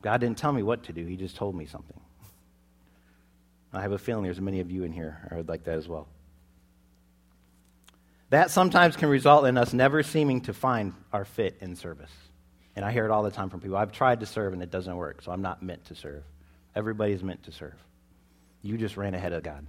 God 0.00 0.20
didn't 0.20 0.38
tell 0.38 0.52
me 0.52 0.62
what 0.62 0.84
to 0.84 0.92
do, 0.92 1.04
He 1.04 1.16
just 1.16 1.36
told 1.36 1.54
me 1.54 1.66
something. 1.66 2.00
I 3.72 3.82
have 3.82 3.92
a 3.92 3.98
feeling 3.98 4.24
there's 4.24 4.40
many 4.40 4.60
of 4.60 4.70
you 4.70 4.84
in 4.84 4.92
here 4.92 5.26
who 5.28 5.36
would 5.36 5.48
like 5.48 5.64
that 5.64 5.76
as 5.76 5.86
well. 5.86 6.08
That 8.30 8.50
sometimes 8.50 8.96
can 8.96 9.10
result 9.10 9.46
in 9.46 9.58
us 9.58 9.74
never 9.74 10.02
seeming 10.02 10.40
to 10.42 10.54
find 10.54 10.94
our 11.12 11.26
fit 11.26 11.58
in 11.60 11.76
service. 11.76 12.10
And 12.78 12.84
I 12.84 12.92
hear 12.92 13.04
it 13.04 13.10
all 13.10 13.24
the 13.24 13.32
time 13.32 13.50
from 13.50 13.58
people. 13.58 13.76
I've 13.76 13.90
tried 13.90 14.20
to 14.20 14.26
serve 14.26 14.52
and 14.52 14.62
it 14.62 14.70
doesn't 14.70 14.94
work, 14.96 15.22
so 15.22 15.32
I'm 15.32 15.42
not 15.42 15.64
meant 15.64 15.86
to 15.86 15.96
serve. 15.96 16.22
Everybody's 16.76 17.24
meant 17.24 17.42
to 17.46 17.50
serve. 17.50 17.74
You 18.62 18.78
just 18.78 18.96
ran 18.96 19.14
ahead 19.14 19.32
of 19.32 19.42
God. 19.42 19.66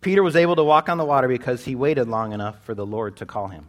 Peter 0.00 0.22
was 0.22 0.36
able 0.36 0.54
to 0.54 0.62
walk 0.62 0.88
on 0.88 0.98
the 0.98 1.04
water 1.04 1.26
because 1.26 1.64
he 1.64 1.74
waited 1.74 2.06
long 2.06 2.32
enough 2.32 2.62
for 2.62 2.76
the 2.76 2.86
Lord 2.86 3.16
to 3.16 3.26
call 3.26 3.48
him. 3.48 3.66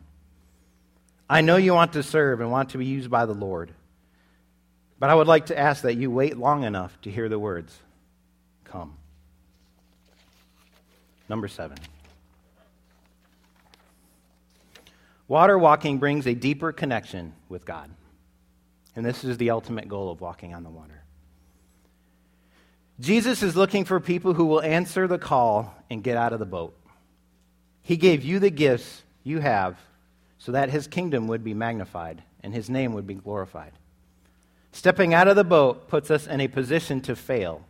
I 1.27 1.41
know 1.41 1.57
you 1.57 1.73
want 1.73 1.93
to 1.93 2.03
serve 2.03 2.41
and 2.41 2.51
want 2.51 2.69
to 2.69 2.77
be 2.77 2.85
used 2.85 3.09
by 3.09 3.25
the 3.25 3.33
Lord, 3.33 3.71
but 4.99 5.09
I 5.09 5.15
would 5.15 5.25
like 5.25 5.47
to 5.47 5.57
ask 5.57 5.81
that 5.81 5.95
you 5.95 6.11
wait 6.11 6.37
long 6.37 6.65
enough 6.65 6.95
to 7.01 7.09
hear 7.09 7.27
the 7.27 7.39
words, 7.39 7.75
Come. 8.65 8.93
Number 11.27 11.47
seven. 11.47 11.79
Water 15.27 15.57
walking 15.57 15.99
brings 15.99 16.27
a 16.27 16.33
deeper 16.33 16.71
connection 16.71 17.33
with 17.49 17.65
God. 17.65 17.89
And 18.95 19.05
this 19.05 19.23
is 19.23 19.37
the 19.37 19.49
ultimate 19.49 19.87
goal 19.87 20.11
of 20.11 20.21
walking 20.21 20.53
on 20.53 20.63
the 20.63 20.69
water. 20.69 21.03
Jesus 22.99 23.41
is 23.41 23.55
looking 23.55 23.85
for 23.85 23.99
people 23.99 24.33
who 24.33 24.45
will 24.45 24.61
answer 24.61 25.07
the 25.07 25.17
call 25.17 25.73
and 25.89 26.03
get 26.03 26.17
out 26.17 26.33
of 26.33 26.39
the 26.39 26.45
boat. 26.45 26.77
He 27.81 27.97
gave 27.97 28.23
you 28.23 28.39
the 28.39 28.51
gifts 28.51 29.03
you 29.23 29.39
have 29.39 29.77
so 30.37 30.51
that 30.51 30.69
his 30.69 30.87
kingdom 30.87 31.27
would 31.27 31.43
be 31.43 31.53
magnified 31.53 32.21
and 32.43 32.53
his 32.53 32.69
name 32.69 32.93
would 32.93 33.07
be 33.07 33.15
glorified. 33.15 33.71
Stepping 34.71 35.13
out 35.13 35.27
of 35.27 35.35
the 35.35 35.43
boat 35.43 35.87
puts 35.87 36.11
us 36.11 36.27
in 36.27 36.41
a 36.41 36.47
position 36.47 37.01
to 37.01 37.15
fail. 37.15 37.63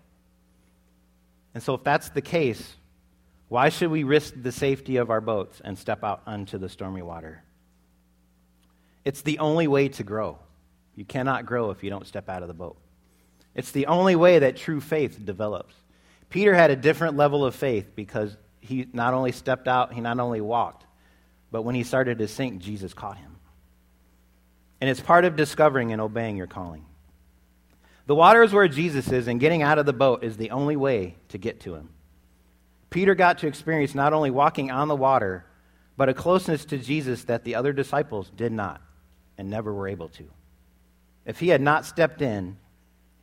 And 1.53 1.61
so, 1.61 1.75
if 1.75 1.83
that's 1.83 2.09
the 2.09 2.21
case, 2.21 2.75
why 3.53 3.69
should 3.69 3.91
we 3.91 4.03
risk 4.03 4.33
the 4.35 4.51
safety 4.51 4.97
of 4.97 5.11
our 5.11 5.21
boats 5.21 5.61
and 5.63 5.77
step 5.77 6.03
out 6.03 6.23
onto 6.25 6.57
the 6.57 6.67
stormy 6.67 7.03
water? 7.03 7.43
It's 9.05 9.21
the 9.21 9.37
only 9.37 9.67
way 9.67 9.89
to 9.89 10.03
grow. 10.03 10.39
You 10.95 11.05
cannot 11.05 11.45
grow 11.45 11.69
if 11.69 11.83
you 11.83 11.91
don't 11.91 12.07
step 12.07 12.29
out 12.29 12.41
of 12.41 12.47
the 12.47 12.55
boat. 12.55 12.77
It's 13.53 13.69
the 13.69 13.85
only 13.85 14.15
way 14.15 14.39
that 14.39 14.57
true 14.57 14.81
faith 14.81 15.23
develops. 15.23 15.75
Peter 16.31 16.55
had 16.55 16.71
a 16.71 16.75
different 16.75 17.15
level 17.15 17.45
of 17.45 17.53
faith 17.53 17.91
because 17.95 18.35
he 18.59 18.87
not 18.91 19.13
only 19.13 19.31
stepped 19.31 19.67
out, 19.67 19.93
he 19.93 20.01
not 20.01 20.19
only 20.19 20.41
walked, 20.41 20.87
but 21.51 21.61
when 21.61 21.75
he 21.75 21.83
started 21.83 22.17
to 22.17 22.27
sink, 22.27 22.59
Jesus 22.59 22.95
caught 22.95 23.17
him. 23.17 23.35
And 24.81 24.89
it's 24.89 24.99
part 24.99 25.25
of 25.25 25.35
discovering 25.35 25.91
and 25.91 26.01
obeying 26.01 26.37
your 26.37 26.47
calling. 26.47 26.87
The 28.07 28.15
water 28.15 28.41
is 28.41 28.51
where 28.51 28.67
Jesus 28.67 29.11
is, 29.11 29.27
and 29.27 29.39
getting 29.39 29.61
out 29.61 29.77
of 29.77 29.85
the 29.85 29.93
boat 29.93 30.23
is 30.23 30.37
the 30.37 30.49
only 30.49 30.75
way 30.75 31.17
to 31.29 31.37
get 31.37 31.59
to 31.59 31.75
him. 31.75 31.89
Peter 32.93 33.15
got 33.15 33.39
to 33.39 33.47
experience 33.47 33.95
not 33.95 34.13
only 34.13 34.29
walking 34.29 34.69
on 34.69 34.87
the 34.87 34.95
water, 34.95 35.43
but 35.97 36.09
a 36.09 36.13
closeness 36.13 36.63
to 36.63 36.77
Jesus 36.77 37.23
that 37.23 37.43
the 37.43 37.55
other 37.55 37.73
disciples 37.73 38.29
did 38.37 38.51
not 38.51 38.81
and 39.35 39.49
never 39.49 39.73
were 39.73 39.87
able 39.87 40.09
to. 40.09 40.25
If 41.25 41.39
he 41.39 41.47
had 41.47 41.59
not 41.59 41.87
stepped 41.87 42.21
in, 42.21 42.55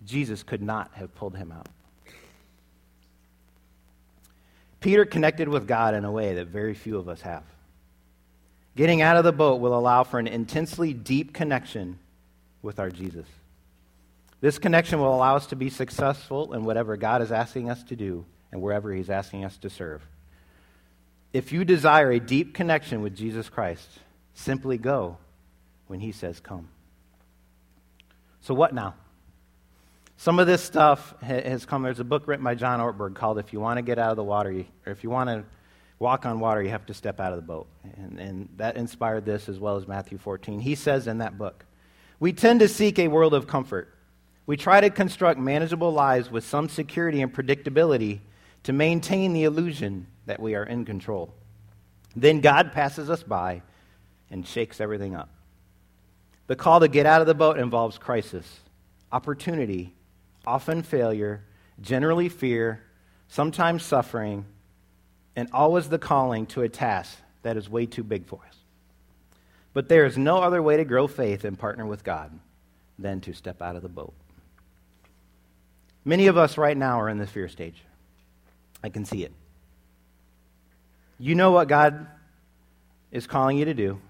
Jesus 0.04 0.42
could 0.42 0.60
not 0.60 0.90
have 0.94 1.14
pulled 1.14 1.36
him 1.36 1.52
out. 1.52 1.68
Peter 4.80 5.04
connected 5.04 5.48
with 5.48 5.68
God 5.68 5.94
in 5.94 6.04
a 6.04 6.10
way 6.10 6.34
that 6.34 6.48
very 6.48 6.74
few 6.74 6.98
of 6.98 7.08
us 7.08 7.20
have. 7.20 7.44
Getting 8.74 9.02
out 9.02 9.18
of 9.18 9.22
the 9.22 9.30
boat 9.30 9.60
will 9.60 9.78
allow 9.78 10.02
for 10.02 10.18
an 10.18 10.26
intensely 10.26 10.92
deep 10.92 11.32
connection 11.32 12.00
with 12.60 12.80
our 12.80 12.90
Jesus. 12.90 13.26
This 14.40 14.58
connection 14.58 14.98
will 14.98 15.14
allow 15.14 15.36
us 15.36 15.46
to 15.46 15.54
be 15.54 15.70
successful 15.70 16.54
in 16.54 16.64
whatever 16.64 16.96
God 16.96 17.22
is 17.22 17.30
asking 17.30 17.70
us 17.70 17.84
to 17.84 17.94
do 17.94 18.24
and 18.52 18.60
wherever 18.60 18.92
He's 18.92 19.10
asking 19.10 19.44
us 19.44 19.56
to 19.58 19.70
serve. 19.70 20.02
If 21.32 21.52
you 21.52 21.64
desire 21.64 22.10
a 22.10 22.20
deep 22.20 22.54
connection 22.54 23.02
with 23.02 23.16
Jesus 23.16 23.48
Christ, 23.48 23.88
simply 24.34 24.78
go 24.78 25.16
when 25.86 26.00
He 26.00 26.12
says, 26.12 26.40
Come. 26.40 26.68
So, 28.40 28.54
what 28.54 28.74
now? 28.74 28.94
Some 30.16 30.38
of 30.38 30.46
this 30.46 30.62
stuff 30.62 31.14
has 31.22 31.64
come. 31.64 31.82
There's 31.82 31.98
a 31.98 32.04
book 32.04 32.26
written 32.26 32.44
by 32.44 32.54
John 32.54 32.78
Ortberg 32.80 33.14
called 33.14 33.38
If 33.38 33.54
You 33.54 33.60
Want 33.60 33.78
to 33.78 33.82
Get 33.82 33.98
Out 33.98 34.10
of 34.10 34.16
the 34.16 34.22
Water, 34.22 34.66
or 34.84 34.92
If 34.92 35.02
You 35.02 35.08
Want 35.08 35.30
to 35.30 35.44
Walk 35.98 36.26
on 36.26 36.40
Water, 36.40 36.62
You 36.62 36.68
Have 36.68 36.84
to 36.86 36.94
Step 36.94 37.20
Out 37.20 37.32
of 37.32 37.36
the 37.36 37.46
Boat. 37.46 37.68
And, 37.96 38.18
and 38.18 38.48
that 38.56 38.76
inspired 38.76 39.24
this 39.24 39.48
as 39.48 39.58
well 39.58 39.76
as 39.76 39.88
Matthew 39.88 40.18
14. 40.18 40.60
He 40.60 40.74
says 40.74 41.06
in 41.06 41.18
that 41.18 41.38
book, 41.38 41.64
We 42.18 42.34
tend 42.34 42.60
to 42.60 42.68
seek 42.68 42.98
a 42.98 43.08
world 43.08 43.32
of 43.32 43.46
comfort. 43.46 43.94
We 44.44 44.58
try 44.58 44.82
to 44.82 44.90
construct 44.90 45.40
manageable 45.40 45.92
lives 45.92 46.30
with 46.30 46.44
some 46.44 46.68
security 46.68 47.22
and 47.22 47.32
predictability 47.32 48.20
to 48.64 48.72
maintain 48.72 49.32
the 49.32 49.44
illusion 49.44 50.06
that 50.26 50.40
we 50.40 50.54
are 50.54 50.64
in 50.64 50.84
control. 50.84 51.34
Then 52.14 52.40
God 52.40 52.72
passes 52.72 53.08
us 53.08 53.22
by 53.22 53.62
and 54.30 54.46
shakes 54.46 54.80
everything 54.80 55.14
up. 55.14 55.28
The 56.46 56.56
call 56.56 56.80
to 56.80 56.88
get 56.88 57.06
out 57.06 57.20
of 57.20 57.26
the 57.26 57.34
boat 57.34 57.58
involves 57.58 57.98
crisis, 57.98 58.60
opportunity, 59.12 59.94
often 60.46 60.82
failure, 60.82 61.44
generally 61.80 62.28
fear, 62.28 62.82
sometimes 63.28 63.84
suffering, 63.84 64.44
and 65.36 65.48
always 65.52 65.88
the 65.88 65.98
calling 65.98 66.46
to 66.46 66.62
a 66.62 66.68
task 66.68 67.16
that 67.42 67.56
is 67.56 67.68
way 67.68 67.86
too 67.86 68.02
big 68.02 68.26
for 68.26 68.40
us. 68.48 68.56
But 69.72 69.88
there 69.88 70.04
is 70.04 70.18
no 70.18 70.38
other 70.38 70.62
way 70.62 70.76
to 70.76 70.84
grow 70.84 71.06
faith 71.06 71.44
and 71.44 71.58
partner 71.58 71.86
with 71.86 72.02
God 72.02 72.38
than 72.98 73.20
to 73.22 73.32
step 73.32 73.62
out 73.62 73.76
of 73.76 73.82
the 73.82 73.88
boat. 73.88 74.12
Many 76.04 76.26
of 76.26 76.36
us 76.36 76.58
right 76.58 76.76
now 76.76 77.00
are 77.00 77.08
in 77.08 77.18
the 77.18 77.26
fear 77.26 77.48
stage. 77.48 77.82
I 78.82 78.88
can 78.88 79.04
see 79.04 79.24
it. 79.24 79.32
You 81.18 81.34
know 81.34 81.50
what 81.50 81.68
God 81.68 82.06
is 83.12 83.26
calling 83.26 83.58
you 83.58 83.66
to 83.66 83.74
do. 83.74 84.00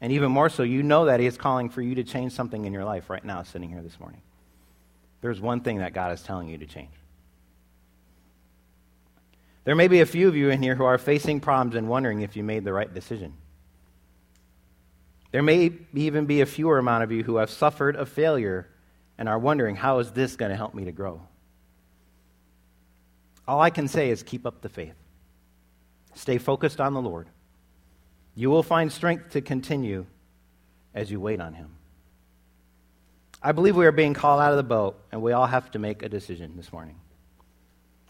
And 0.00 0.12
even 0.12 0.30
more 0.30 0.48
so, 0.48 0.62
you 0.62 0.82
know 0.82 1.06
that 1.06 1.20
He 1.20 1.26
is 1.26 1.38
calling 1.38 1.70
for 1.70 1.80
you 1.80 1.94
to 1.94 2.04
change 2.04 2.32
something 2.32 2.64
in 2.66 2.72
your 2.72 2.84
life 2.84 3.08
right 3.08 3.24
now, 3.24 3.42
sitting 3.42 3.70
here 3.70 3.82
this 3.82 3.98
morning. 3.98 4.20
There's 5.22 5.40
one 5.40 5.60
thing 5.60 5.78
that 5.78 5.94
God 5.94 6.12
is 6.12 6.22
telling 6.22 6.48
you 6.48 6.58
to 6.58 6.66
change. 6.66 6.90
There 9.64 9.74
may 9.74 9.88
be 9.88 10.00
a 10.00 10.06
few 10.06 10.28
of 10.28 10.36
you 10.36 10.50
in 10.50 10.62
here 10.62 10.74
who 10.76 10.84
are 10.84 10.98
facing 10.98 11.40
problems 11.40 11.74
and 11.74 11.88
wondering 11.88 12.20
if 12.20 12.36
you 12.36 12.44
made 12.44 12.64
the 12.64 12.72
right 12.72 12.92
decision. 12.92 13.32
There 15.32 15.42
may 15.42 15.72
even 15.92 16.26
be 16.26 16.40
a 16.40 16.46
fewer 16.46 16.78
amount 16.78 17.02
of 17.02 17.10
you 17.10 17.24
who 17.24 17.36
have 17.36 17.50
suffered 17.50 17.96
a 17.96 18.06
failure 18.06 18.68
and 19.18 19.28
are 19.28 19.38
wondering, 19.38 19.74
how 19.74 19.98
is 19.98 20.12
this 20.12 20.36
going 20.36 20.50
to 20.50 20.56
help 20.56 20.74
me 20.74 20.84
to 20.84 20.92
grow? 20.92 21.22
All 23.48 23.60
I 23.60 23.70
can 23.70 23.88
say 23.88 24.10
is 24.10 24.22
keep 24.22 24.46
up 24.46 24.60
the 24.60 24.68
faith. 24.68 24.96
Stay 26.14 26.38
focused 26.38 26.80
on 26.80 26.94
the 26.94 27.02
Lord. 27.02 27.28
You 28.34 28.50
will 28.50 28.62
find 28.62 28.90
strength 28.92 29.30
to 29.30 29.40
continue 29.40 30.06
as 30.94 31.10
you 31.10 31.20
wait 31.20 31.40
on 31.40 31.54
Him. 31.54 31.76
I 33.42 33.52
believe 33.52 33.76
we 33.76 33.86
are 33.86 33.92
being 33.92 34.14
called 34.14 34.40
out 34.40 34.50
of 34.50 34.56
the 34.56 34.62
boat, 34.62 34.98
and 35.12 35.22
we 35.22 35.32
all 35.32 35.46
have 35.46 35.70
to 35.72 35.78
make 35.78 36.02
a 36.02 36.08
decision 36.08 36.56
this 36.56 36.72
morning. 36.72 36.98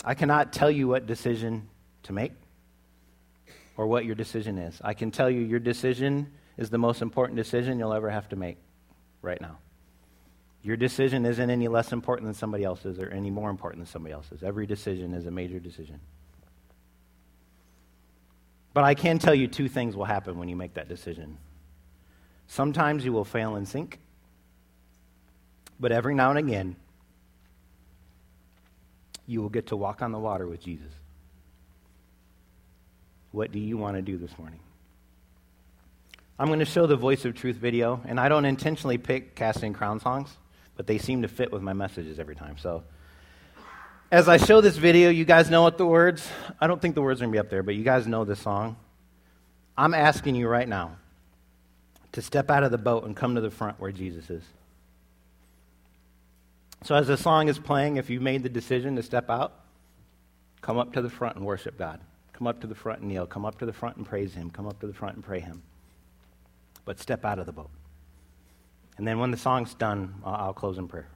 I 0.05 0.15
cannot 0.15 0.53
tell 0.53 0.71
you 0.71 0.89
what 0.89 1.07
decision 1.07 1.69
to 2.05 2.13
make 2.13 2.33
or 3.77 3.87
what 3.87 4.05
your 4.05 4.15
decision 4.15 4.57
is. 4.57 4.81
I 4.83 4.95
can 4.95 5.11
tell 5.11 5.29
you 5.29 5.41
your 5.41 5.59
decision 5.59 6.33
is 6.57 6.71
the 6.71 6.79
most 6.79 7.03
important 7.03 7.37
decision 7.37 7.79
you'll 7.79 7.93
ever 7.93 8.09
have 8.09 8.29
to 8.31 8.37
make 8.37 8.57
right 9.21 9.41
now. 9.41 9.59
Your 10.67 10.77
decision 10.77 11.25
isn't 11.27 11.49
any 11.49 11.69
less 11.69 11.93
important 11.93 12.27
than 12.27 12.35
somebody 12.35 12.65
else's 12.65 12.99
or 12.99 13.09
any 13.11 13.31
more 13.31 13.51
important 13.51 13.85
than 13.85 13.87
somebody 13.87 14.13
else's. 14.13 14.43
Every 14.43 14.67
decision 14.67 15.15
is 15.15 15.25
a 15.25 15.31
major 15.31 15.61
decision. 15.61 16.01
But 18.75 18.83
I 18.83 18.95
can 18.95 19.21
tell 19.21 19.33
you 19.33 19.47
two 19.47 19.69
things 19.69 19.95
will 19.95 20.07
happen 20.07 20.41
when 20.41 20.49
you 20.49 20.57
make 20.57 20.75
that 20.75 20.89
decision. 20.89 21.39
Sometimes 22.49 23.05
you 23.05 23.13
will 23.13 23.25
fail 23.25 23.55
and 23.55 23.69
sink, 23.69 24.01
but 25.79 25.93
every 25.93 26.17
now 26.17 26.31
and 26.31 26.39
again, 26.41 26.75
you 29.25 29.41
will 29.43 29.51
get 29.51 29.69
to 29.69 29.77
walk 29.77 30.03
on 30.03 30.11
the 30.11 30.19
water 30.19 30.49
with 30.49 30.61
Jesus. 30.61 30.93
What 33.31 33.53
do 33.53 33.61
you 33.61 33.79
want 33.79 33.95
to 33.95 34.03
do 34.03 34.19
this 34.19 34.37
morning? 34.37 34.59
I'm 36.41 36.49
going 36.49 36.59
to 36.59 36.65
show 36.65 36.89
the 36.89 36.97
Voice 36.97 37.25
of 37.25 37.37
Truth 37.37 37.55
video, 37.55 38.01
and 38.05 38.19
I 38.19 38.29
don't 38.29 38.45
intentionally 38.45 38.99
pick 38.99 39.37
Casting 39.37 39.73
Crown 39.73 40.01
songs, 40.01 40.37
but 40.77 40.87
they 40.87 40.99
seem 40.99 41.23
to 41.23 41.29
fit 41.29 41.53
with 41.53 41.63
my 41.63 41.73
messages 41.73 42.19
every 42.19 42.37
time. 42.37 42.59
So, 42.59 42.85
as 44.11 44.29
I 44.29 44.37
show 44.37 44.61
this 44.61 44.77
video, 44.77 45.11
you 45.11 45.25
guys 45.25 45.51
know 45.51 45.63
what 45.63 45.79
the 45.79 45.87
words. 45.87 46.29
I 46.61 46.67
don't 46.67 46.81
think 46.81 46.95
the 46.95 47.03
words 47.03 47.21
are 47.21 47.25
going 47.25 47.33
to 47.33 47.37
be 47.37 47.41
up 47.41 47.51
there, 47.51 47.63
but 47.63 47.75
you 47.75 47.83
guys 47.83 48.07
know 48.07 48.25
this 48.25 48.41
song. 48.41 48.77
I'm 49.77 49.95
asking 49.95 50.37
you 50.37 50.47
right 50.47 50.69
now 50.69 50.97
to 52.13 52.23
step 52.23 52.51
out 52.51 52.63
of 52.63 52.71
the 52.71 52.79
boat 52.79 53.05
and 53.05 53.17
come 53.17 53.35
to 53.35 53.41
the 53.41 53.51
front 53.51 53.81
where 53.81 53.91
Jesus 53.91 54.31
is. 54.31 54.45
So, 56.85 56.95
as 56.95 57.09
the 57.09 57.17
song 57.17 57.49
is 57.49 57.59
playing, 57.59 57.97
if 57.97 58.11
you 58.11 58.21
made 58.21 58.43
the 58.43 58.49
decision 58.49 58.97
to 58.97 59.03
step 59.03 59.29
out, 59.29 59.53
come 60.61 60.79
up 60.79 60.93
to 60.93 61.03
the 61.03 61.11
front 61.11 61.37
and 61.37 61.45
worship 61.45 61.79
God. 61.79 62.01
Come 62.33 62.47
up 62.47 62.61
to 62.61 62.67
the 62.67 62.75
front 62.75 63.01
and 63.01 63.09
kneel. 63.09 63.27
Come 63.27 63.47
up 63.47 63.59
to 63.61 63.67
the 63.67 63.73
front 63.73 63.97
and 63.97 64.07
praise 64.07 64.35
Him. 64.35 64.51
Come 64.51 64.67
up 64.67 64.79
to 64.81 64.87
the 64.87 64.93
front 64.93 65.17
and 65.17 65.25
pray 65.25 65.41
Him. 65.41 65.63
But 66.85 67.01
step 67.01 67.25
out 67.25 67.39
of 67.39 67.47
the 67.47 67.53
boat. 67.53 67.71
And 68.99 69.07
then 69.07 69.19
when 69.19 69.31
the 69.31 69.37
song's 69.37 69.75
done, 69.75 70.15
I'll 70.25 70.55
close 70.55 70.79
in 70.79 70.89
prayer. 70.89 71.09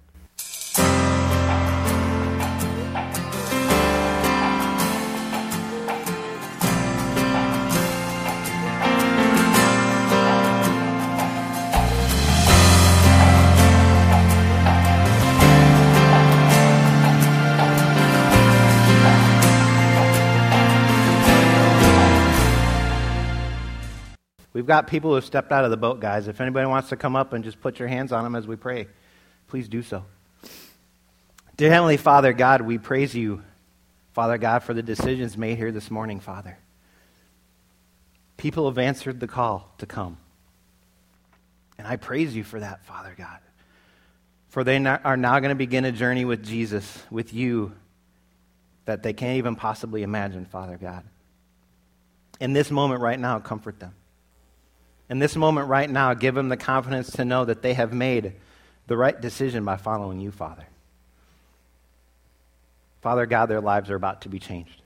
We've 24.52 24.66
got 24.66 24.88
people 24.88 25.10
who 25.10 25.14
have 25.14 25.24
stepped 25.24 25.52
out 25.52 25.64
of 25.64 25.70
the 25.70 25.76
boat, 25.76 26.00
guys. 26.00 26.26
If 26.26 26.40
anybody 26.40 26.66
wants 26.66 26.88
to 26.88 26.96
come 26.96 27.14
up 27.14 27.32
and 27.32 27.44
just 27.44 27.60
put 27.60 27.78
your 27.78 27.88
hands 27.88 28.10
on 28.10 28.24
them 28.24 28.34
as 28.34 28.46
we 28.46 28.56
pray, 28.56 28.88
please 29.46 29.68
do 29.68 29.82
so. 29.82 30.04
Dear 31.56 31.70
Heavenly 31.70 31.96
Father, 31.96 32.32
God, 32.32 32.62
we 32.62 32.78
praise 32.78 33.14
you, 33.14 33.42
Father 34.12 34.38
God, 34.38 34.62
for 34.64 34.74
the 34.74 34.82
decisions 34.82 35.36
made 35.36 35.56
here 35.56 35.70
this 35.70 35.90
morning, 35.90 36.18
Father. 36.18 36.58
People 38.38 38.66
have 38.68 38.78
answered 38.78 39.20
the 39.20 39.28
call 39.28 39.72
to 39.78 39.86
come. 39.86 40.16
And 41.78 41.86
I 41.86 41.96
praise 41.96 42.34
you 42.34 42.42
for 42.42 42.58
that, 42.58 42.84
Father 42.84 43.14
God. 43.16 43.38
For 44.48 44.64
they 44.64 44.84
are 44.84 45.16
now 45.16 45.38
going 45.38 45.50
to 45.50 45.54
begin 45.54 45.84
a 45.84 45.92
journey 45.92 46.24
with 46.24 46.44
Jesus, 46.44 47.02
with 47.10 47.32
you, 47.32 47.72
that 48.86 49.04
they 49.04 49.12
can't 49.12 49.38
even 49.38 49.54
possibly 49.54 50.02
imagine, 50.02 50.44
Father 50.44 50.76
God. 50.76 51.04
In 52.40 52.52
this 52.52 52.70
moment 52.70 53.00
right 53.00 53.20
now, 53.20 53.38
comfort 53.38 53.78
them 53.78 53.94
in 55.10 55.18
this 55.18 55.34
moment 55.34 55.68
right 55.68 55.90
now, 55.90 56.14
give 56.14 56.36
them 56.36 56.48
the 56.48 56.56
confidence 56.56 57.10
to 57.10 57.24
know 57.24 57.44
that 57.44 57.62
they 57.62 57.74
have 57.74 57.92
made 57.92 58.34
the 58.86 58.96
right 58.96 59.20
decision 59.20 59.64
by 59.64 59.76
following 59.76 60.20
you, 60.20 60.30
Father. 60.30 60.66
Father 63.02 63.26
God, 63.26 63.46
their 63.46 63.60
lives 63.60 63.90
are 63.90 63.96
about 63.96 64.22
to 64.22 64.28
be 64.28 64.38
changed. 64.38 64.82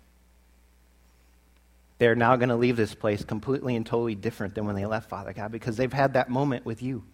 They're 1.98 2.14
now 2.14 2.36
going 2.36 2.48
to 2.48 2.56
leave 2.56 2.76
this 2.76 2.94
place 2.94 3.22
completely 3.22 3.76
and 3.76 3.84
totally 3.84 4.14
different 4.14 4.54
than 4.54 4.64
when 4.64 4.76
they 4.76 4.86
left, 4.86 5.10
Father 5.10 5.34
God, 5.34 5.52
because 5.52 5.76
they've 5.76 5.92
had 5.92 6.14
that 6.14 6.30
moment 6.30 6.64
with 6.64 6.82
you. 6.82 7.04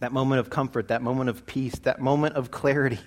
That 0.00 0.12
moment 0.12 0.40
of 0.40 0.50
comfort, 0.50 0.88
that 0.88 1.02
moment 1.02 1.30
of 1.30 1.46
peace, 1.46 1.78
that 1.80 2.00
moment 2.00 2.34
of 2.34 2.50
clarity. 2.50 2.98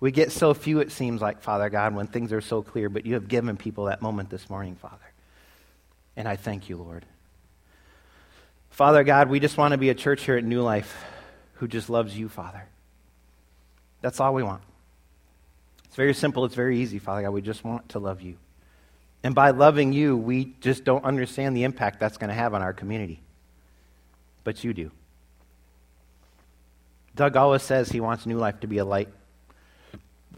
We 0.00 0.12
get 0.12 0.32
so 0.32 0.54
few, 0.54 0.80
it 0.80 0.92
seems 0.92 1.20
like, 1.20 1.42
Father 1.42 1.68
God, 1.68 1.94
when 1.94 2.06
things 2.06 2.32
are 2.32 2.40
so 2.40 2.62
clear, 2.62 2.88
but 2.88 3.04
you 3.04 3.14
have 3.14 3.28
given 3.28 3.56
people 3.56 3.84
that 3.84 4.00
moment 4.00 4.30
this 4.30 4.48
morning, 4.48 4.76
Father. 4.76 5.12
And 6.16 6.26
I 6.26 6.36
thank 6.36 6.70
you, 6.70 6.76
Lord. 6.76 7.04
Father 8.76 9.04
God, 9.04 9.30
we 9.30 9.40
just 9.40 9.56
want 9.56 9.72
to 9.72 9.78
be 9.78 9.88
a 9.88 9.94
church 9.94 10.24
here 10.24 10.36
at 10.36 10.44
New 10.44 10.60
Life 10.60 11.02
who 11.54 11.66
just 11.66 11.88
loves 11.88 12.14
you, 12.14 12.28
Father. 12.28 12.62
That's 14.02 14.20
all 14.20 14.34
we 14.34 14.42
want. 14.42 14.60
It's 15.86 15.96
very 15.96 16.12
simple, 16.12 16.44
it's 16.44 16.54
very 16.54 16.78
easy, 16.78 16.98
Father 16.98 17.22
God. 17.22 17.30
We 17.30 17.40
just 17.40 17.64
want 17.64 17.88
to 17.88 17.98
love 17.98 18.20
you. 18.20 18.36
And 19.22 19.34
by 19.34 19.52
loving 19.52 19.94
you, 19.94 20.14
we 20.14 20.52
just 20.60 20.84
don't 20.84 21.06
understand 21.06 21.56
the 21.56 21.64
impact 21.64 22.00
that's 22.00 22.18
going 22.18 22.28
to 22.28 22.34
have 22.34 22.52
on 22.52 22.60
our 22.60 22.74
community. 22.74 23.18
But 24.44 24.62
you 24.62 24.74
do. 24.74 24.90
Doug 27.14 27.34
always 27.34 27.62
says 27.62 27.88
he 27.88 28.00
wants 28.00 28.26
New 28.26 28.36
Life 28.36 28.60
to 28.60 28.66
be 28.66 28.76
a 28.76 28.84
light, 28.84 29.08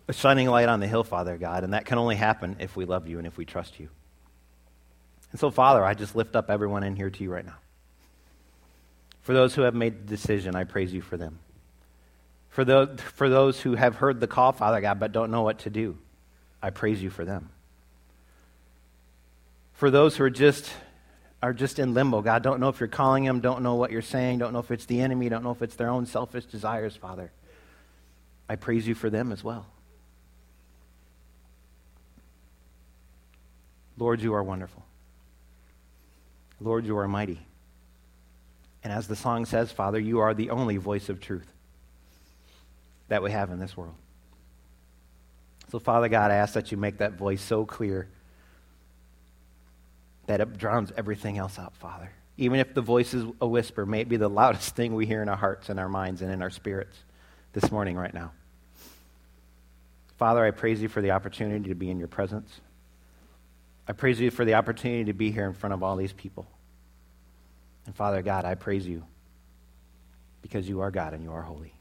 a 0.06 0.12
shining 0.12 0.46
light 0.46 0.68
on 0.68 0.78
the 0.78 0.86
hill, 0.86 1.02
Father 1.02 1.36
God, 1.38 1.64
and 1.64 1.72
that 1.72 1.86
can 1.86 1.98
only 1.98 2.14
happen 2.14 2.54
if 2.60 2.76
we 2.76 2.84
love 2.84 3.08
you 3.08 3.18
and 3.18 3.26
if 3.26 3.36
we 3.36 3.44
trust 3.44 3.80
you. 3.80 3.88
And 5.32 5.40
so, 5.40 5.50
Father, 5.50 5.84
I 5.84 5.94
just 5.94 6.14
lift 6.14 6.36
up 6.36 6.50
everyone 6.50 6.84
in 6.84 6.94
here 6.94 7.10
to 7.10 7.24
you 7.24 7.32
right 7.32 7.44
now. 7.44 7.56
For 9.28 9.34
those 9.34 9.54
who 9.54 9.60
have 9.60 9.74
made 9.74 10.06
the 10.06 10.16
decision, 10.16 10.56
I 10.56 10.64
praise 10.64 10.90
you 10.90 11.02
for 11.02 11.18
them. 11.18 11.38
For 12.48 12.64
those, 12.64 12.98
for 13.12 13.28
those 13.28 13.60
who 13.60 13.74
have 13.74 13.96
heard 13.96 14.20
the 14.20 14.26
call, 14.26 14.52
Father 14.52 14.80
God, 14.80 14.98
but 14.98 15.12
don't 15.12 15.30
know 15.30 15.42
what 15.42 15.58
to 15.58 15.68
do, 15.68 15.98
I 16.62 16.70
praise 16.70 17.02
you 17.02 17.10
for 17.10 17.26
them. 17.26 17.50
For 19.74 19.90
those 19.90 20.16
who 20.16 20.24
are 20.24 20.30
just 20.30 20.72
are 21.42 21.52
just 21.52 21.78
in 21.78 21.92
limbo, 21.92 22.22
God, 22.22 22.42
don't 22.42 22.58
know 22.58 22.70
if 22.70 22.80
you're 22.80 22.88
calling 22.88 23.24
them, 23.24 23.40
don't 23.40 23.62
know 23.62 23.74
what 23.74 23.90
you're 23.90 24.00
saying, 24.00 24.38
don't 24.38 24.54
know 24.54 24.60
if 24.60 24.70
it's 24.70 24.86
the 24.86 25.02
enemy, 25.02 25.28
don't 25.28 25.44
know 25.44 25.50
if 25.50 25.60
it's 25.60 25.76
their 25.76 25.90
own 25.90 26.06
selfish 26.06 26.46
desires, 26.46 26.96
Father. 26.96 27.30
I 28.48 28.56
praise 28.56 28.88
you 28.88 28.94
for 28.94 29.10
them 29.10 29.30
as 29.30 29.44
well. 29.44 29.66
Lord, 33.98 34.22
you 34.22 34.32
are 34.32 34.42
wonderful. 34.42 34.86
Lord, 36.62 36.86
you 36.86 36.96
are 36.96 37.06
mighty. 37.06 37.40
And 38.84 38.92
as 38.92 39.08
the 39.08 39.16
song 39.16 39.44
says, 39.44 39.72
Father, 39.72 39.98
you 39.98 40.20
are 40.20 40.34
the 40.34 40.50
only 40.50 40.76
voice 40.76 41.08
of 41.08 41.20
truth 41.20 41.50
that 43.08 43.22
we 43.22 43.32
have 43.32 43.50
in 43.50 43.58
this 43.58 43.76
world. 43.76 43.94
So, 45.70 45.78
Father 45.78 46.08
God, 46.08 46.30
I 46.30 46.36
ask 46.36 46.54
that 46.54 46.70
you 46.70 46.78
make 46.78 46.98
that 46.98 47.12
voice 47.14 47.42
so 47.42 47.64
clear 47.64 48.08
that 50.26 50.40
it 50.40 50.58
drowns 50.58 50.92
everything 50.96 51.38
else 51.38 51.58
out, 51.58 51.74
Father. 51.76 52.10
Even 52.36 52.60
if 52.60 52.72
the 52.72 52.80
voice 52.80 53.12
is 53.14 53.24
a 53.40 53.46
whisper, 53.46 53.84
may 53.84 54.00
it 54.00 54.08
be 54.08 54.16
the 54.16 54.28
loudest 54.28 54.76
thing 54.76 54.94
we 54.94 55.06
hear 55.06 55.22
in 55.22 55.28
our 55.28 55.36
hearts 55.36 55.68
and 55.68 55.80
our 55.80 55.88
minds 55.88 56.22
and 56.22 56.30
in 56.30 56.40
our 56.40 56.50
spirits 56.50 56.96
this 57.52 57.70
morning, 57.70 57.96
right 57.96 58.14
now. 58.14 58.30
Father, 60.18 60.44
I 60.44 60.50
praise 60.50 60.80
you 60.80 60.88
for 60.88 61.00
the 61.00 61.10
opportunity 61.10 61.68
to 61.68 61.74
be 61.74 61.90
in 61.90 61.98
your 61.98 62.08
presence. 62.08 62.60
I 63.86 63.92
praise 63.92 64.20
you 64.20 64.30
for 64.30 64.44
the 64.44 64.54
opportunity 64.54 65.04
to 65.04 65.12
be 65.12 65.30
here 65.30 65.46
in 65.46 65.54
front 65.54 65.72
of 65.72 65.82
all 65.82 65.96
these 65.96 66.12
people. 66.12 66.46
And 67.88 67.96
Father 67.96 68.20
God, 68.20 68.44
I 68.44 68.54
praise 68.54 68.86
you 68.86 69.02
because 70.42 70.68
you 70.68 70.82
are 70.82 70.90
God 70.90 71.14
and 71.14 71.24
you 71.24 71.32
are 71.32 71.40
holy. 71.40 71.72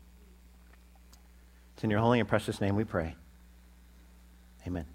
It's 1.76 1.84
in 1.84 1.90
your 1.90 2.00
holy 2.00 2.22
and 2.22 2.30
precious 2.30 2.62
name 2.62 2.78
we 2.78 2.86
pray. 2.86 3.14
Amen. 4.66 4.86